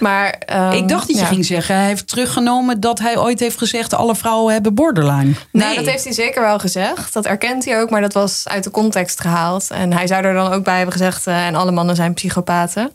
[0.00, 0.34] Maar,
[0.72, 1.28] Ik dacht dat je ja.
[1.28, 5.32] ging zeggen, hij heeft teruggenomen dat hij ooit heeft gezegd alle vrouwen hebben borderline.
[5.32, 5.74] Nou, Nee.
[5.76, 7.12] dat heeft hij zeker wel gezegd.
[7.12, 9.70] Dat erkent hij ook, maar dat was uit de context gehaald.
[9.70, 11.26] En hij zou er dan ook bij hebben gezegd...
[11.26, 12.90] eh, en alle mannen zijn psychopaten.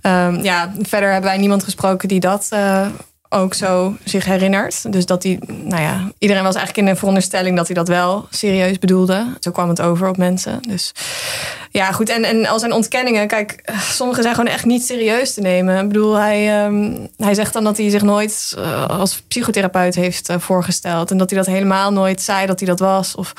[0.00, 2.86] Ehm, ja, verder hebben wij niemand gesproken die dat eh,
[3.28, 4.92] ook zo zich herinnert.
[4.92, 7.56] Dus dat hij, nou ja, iedereen was eigenlijk in de veronderstelling...
[7.56, 9.26] dat hij dat wel serieus bedoelde.
[9.40, 10.58] Zo kwam het over op mensen.
[10.68, 10.92] Dus
[11.76, 12.08] Ja, goed.
[12.08, 15.82] En, en al zijn ontkenningen, kijk, sommige zijn gewoon echt niet serieus te nemen.
[15.82, 20.30] Ik bedoel, hij, ehm, hij zegt dan dat hij zich nooit uh, als psychotherapeut heeft
[20.30, 21.10] uh, voorgesteld.
[21.10, 23.14] En dat hij dat helemaal nooit zei dat hij dat was.
[23.14, 23.32] Of,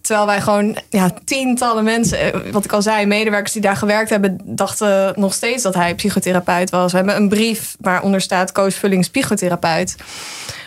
[0.00, 4.38] terwijl wij gewoon ja, tientallen mensen, wat ik al zei, medewerkers die daar gewerkt hebben,
[4.44, 6.90] dachten nog steeds dat hij psychotherapeut was.
[6.90, 9.96] We hebben een brief waaronder staat Koos Vullings psychotherapeut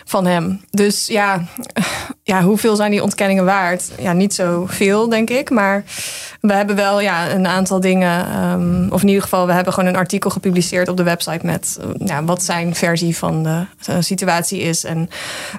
[0.04, 0.60] van hem.
[0.70, 1.44] Dus ja,
[2.22, 3.90] ja, hoeveel zijn die ontkenningen waard?
[3.98, 5.50] Ja, niet zoveel, denk ik.
[5.50, 5.84] Maar
[6.40, 8.42] we hebben wel ja, een aantal dingen.
[8.50, 11.78] Um, of in ieder geval, we hebben gewoon een artikel gepubliceerd op de website met
[11.98, 14.84] ja, wat zijn versie van de uh, situatie is.
[14.84, 15.10] En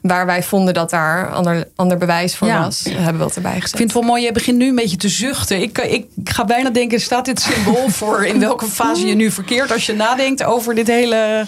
[0.01, 2.63] waar wij vonden dat daar ander, ander bewijs voor ja.
[2.63, 3.71] was, hebben we wat erbij gezet.
[3.71, 5.61] Ik vind het wel mooi, je begint nu een beetje te zuchten.
[5.61, 9.71] Ik, ik ga bijna denken, staat dit symbool voor in welke fase je nu verkeert
[9.71, 11.45] als je nadenkt over dit hele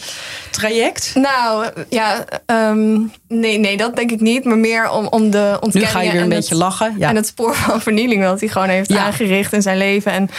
[0.51, 1.11] traject?
[1.15, 2.86] Nou, ja, um,
[3.27, 4.43] nee, nee, dat denk ik niet.
[4.43, 5.79] Maar meer om, om de ontkenningen.
[5.79, 6.95] Nu ga je weer een beetje het, lachen.
[6.97, 7.09] Ja.
[7.09, 9.05] En het spoor van vernieling dat hij gewoon heeft ja.
[9.05, 10.11] aangericht in zijn leven.
[10.11, 10.29] En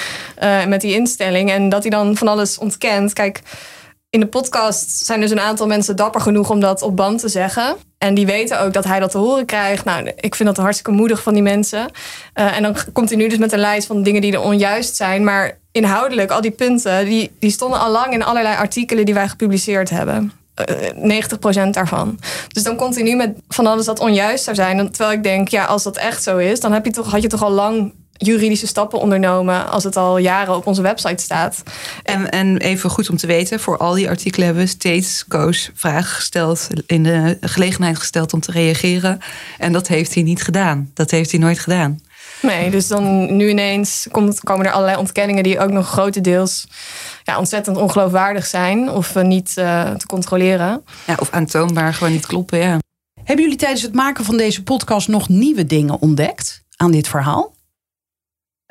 [0.43, 1.51] uh, met die instelling.
[1.51, 3.13] En dat hij dan van alles ontkent.
[3.13, 3.43] Kijk,
[4.11, 7.29] in de podcast zijn dus een aantal mensen dapper genoeg om dat op band te
[7.29, 7.77] zeggen.
[7.99, 9.85] En die weten ook dat hij dat te horen krijgt.
[9.85, 11.91] Nou, ik vind dat hartstikke moedig van die mensen.
[12.35, 14.97] Uh, en dan komt hij nu dus met een lijst van dingen die er onjuist
[14.97, 15.25] zijn.
[15.25, 19.29] Maar inhoudelijk, al die punten, die, die stonden al lang in allerlei artikelen die wij
[19.29, 20.33] gepubliceerd hebben.
[20.61, 21.23] Uh,
[21.67, 22.19] 90% daarvan.
[22.49, 24.91] Dus dan komt hij nu met van alles dat onjuist zou zijn.
[24.91, 27.29] Terwijl ik denk, ja, als dat echt zo is, dan heb je toch, had je
[27.29, 31.63] toch al lang juridische stappen ondernomen als het al jaren op onze website staat.
[32.03, 35.71] En, en even goed om te weten, voor al die artikelen hebben we steeds Koos
[35.75, 39.19] vragen gesteld, in de gelegenheid gesteld om te reageren.
[39.59, 40.91] En dat heeft hij niet gedaan.
[40.95, 42.01] Dat heeft hij nooit gedaan.
[42.43, 46.69] Nee, dus dan nu ineens komt, komen er allerlei ontkenningen die ook nog grotendeels
[47.23, 50.85] ja, ontzettend ongeloofwaardig zijn of uh, niet uh, te controleren.
[51.07, 52.79] Ja, of aantoonbaar gewoon niet kloppen, ja.
[53.25, 57.57] Hebben jullie tijdens het maken van deze podcast nog nieuwe dingen ontdekt aan dit verhaal?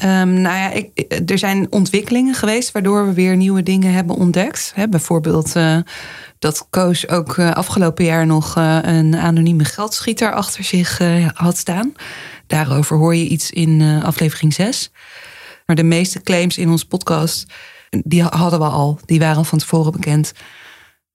[0.03, 4.71] Um, nou ja, ik, er zijn ontwikkelingen geweest waardoor we weer nieuwe dingen hebben ontdekt.
[4.75, 5.77] He, bijvoorbeeld uh,
[6.39, 11.01] dat Koos ook uh, afgelopen jaar nog uh, een anonieme geldschieter achter zich
[11.33, 11.93] had staan.
[12.47, 14.91] Daarover hoor je iets in aflevering 6.
[15.65, 17.45] Maar de meeste claims in ons podcast,
[17.89, 18.99] die hadden we al.
[19.05, 20.31] Die waren al van tevoren bekend.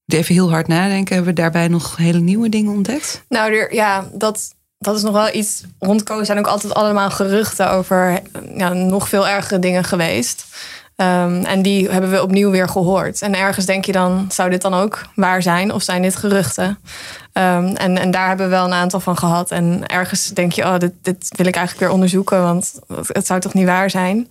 [0.06, 3.24] Even heel hard nadenken, hebben we daarbij nog hele nieuwe dingen ontdekt?
[3.28, 5.62] Nou, er, ja, dat dat is nog wel iets.
[5.78, 8.22] Rond zijn ook altijd allemaal geruchten over
[8.56, 10.44] ja, nog veel ergere dingen geweest.
[10.96, 13.22] Um, en die hebben we opnieuw weer gehoord.
[13.22, 15.72] En ergens denk je dan, zou dit dan ook waar zijn?
[15.72, 16.66] Of zijn dit geruchten?
[17.32, 19.50] Um, en, en daar hebben we wel een aantal van gehad.
[19.50, 22.42] En ergens denk je, oh, dit, dit wil ik eigenlijk weer onderzoeken.
[22.42, 22.74] Want
[23.06, 24.30] het zou toch niet waar zijn?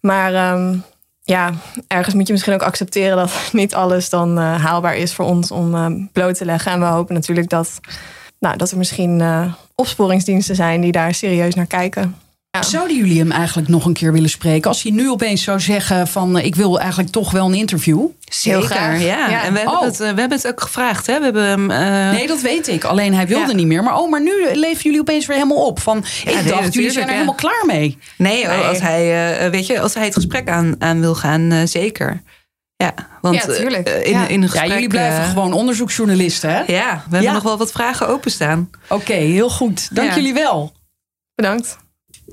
[0.00, 0.84] Maar um,
[1.22, 1.52] ja,
[1.86, 5.50] ergens moet je misschien ook accepteren dat niet alles dan uh, haalbaar is voor ons
[5.50, 6.72] om bloot te leggen.
[6.72, 7.80] En we hopen natuurlijk dat
[8.38, 12.16] nou, dat er misschien uh, opsporingsdiensten zijn die daar serieus naar kijken.
[12.58, 12.62] Ja.
[12.62, 14.70] Zouden jullie hem eigenlijk nog een keer willen spreken?
[14.70, 18.06] Als hij nu opeens zou zeggen van ik wil eigenlijk toch wel een interview.
[18.28, 18.98] Zeker, ja.
[18.98, 19.44] ja.
[19.44, 19.82] En we hebben, oh.
[19.82, 21.06] het, we hebben het ook gevraagd.
[21.06, 21.18] Hè?
[21.18, 22.10] We hebben hem, uh...
[22.10, 22.84] Nee, dat weet ik.
[22.84, 23.54] Alleen hij wilde ja.
[23.54, 23.82] niet meer.
[23.82, 25.80] Maar oh, maar nu leven jullie opeens weer helemaal op.
[25.80, 27.98] Van, ik nee, dacht, jullie zijn er helemaal klaar mee.
[28.16, 28.56] Nee, nee.
[28.56, 32.22] Als, hij, uh, weet je, als hij het gesprek aan, aan wil gaan, uh, zeker.
[32.76, 33.88] Ja, want ja, tuurlijk.
[33.88, 36.58] Uh, in, in een gesprek, ja, jullie blijven uh, gewoon onderzoeksjournalisten, hè?
[36.58, 37.32] Ja, we hebben ja.
[37.32, 38.70] nog wel wat vragen openstaan.
[38.88, 39.88] Oké, okay, heel goed.
[39.94, 40.72] Dank jullie wel.
[41.34, 41.80] Bedankt.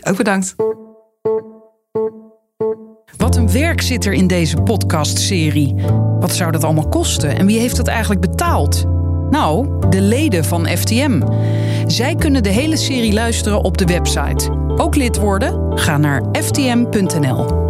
[0.01, 0.55] Ook bedankt.
[3.17, 5.75] Wat een werk zit er in deze podcastserie.
[6.19, 8.85] Wat zou dat allemaal kosten en wie heeft dat eigenlijk betaald?
[9.29, 11.21] Nou, de leden van FTM.
[11.87, 14.51] Zij kunnen de hele serie luisteren op de website.
[14.75, 15.77] Ook lid worden?
[15.79, 17.68] Ga naar ftm.nl.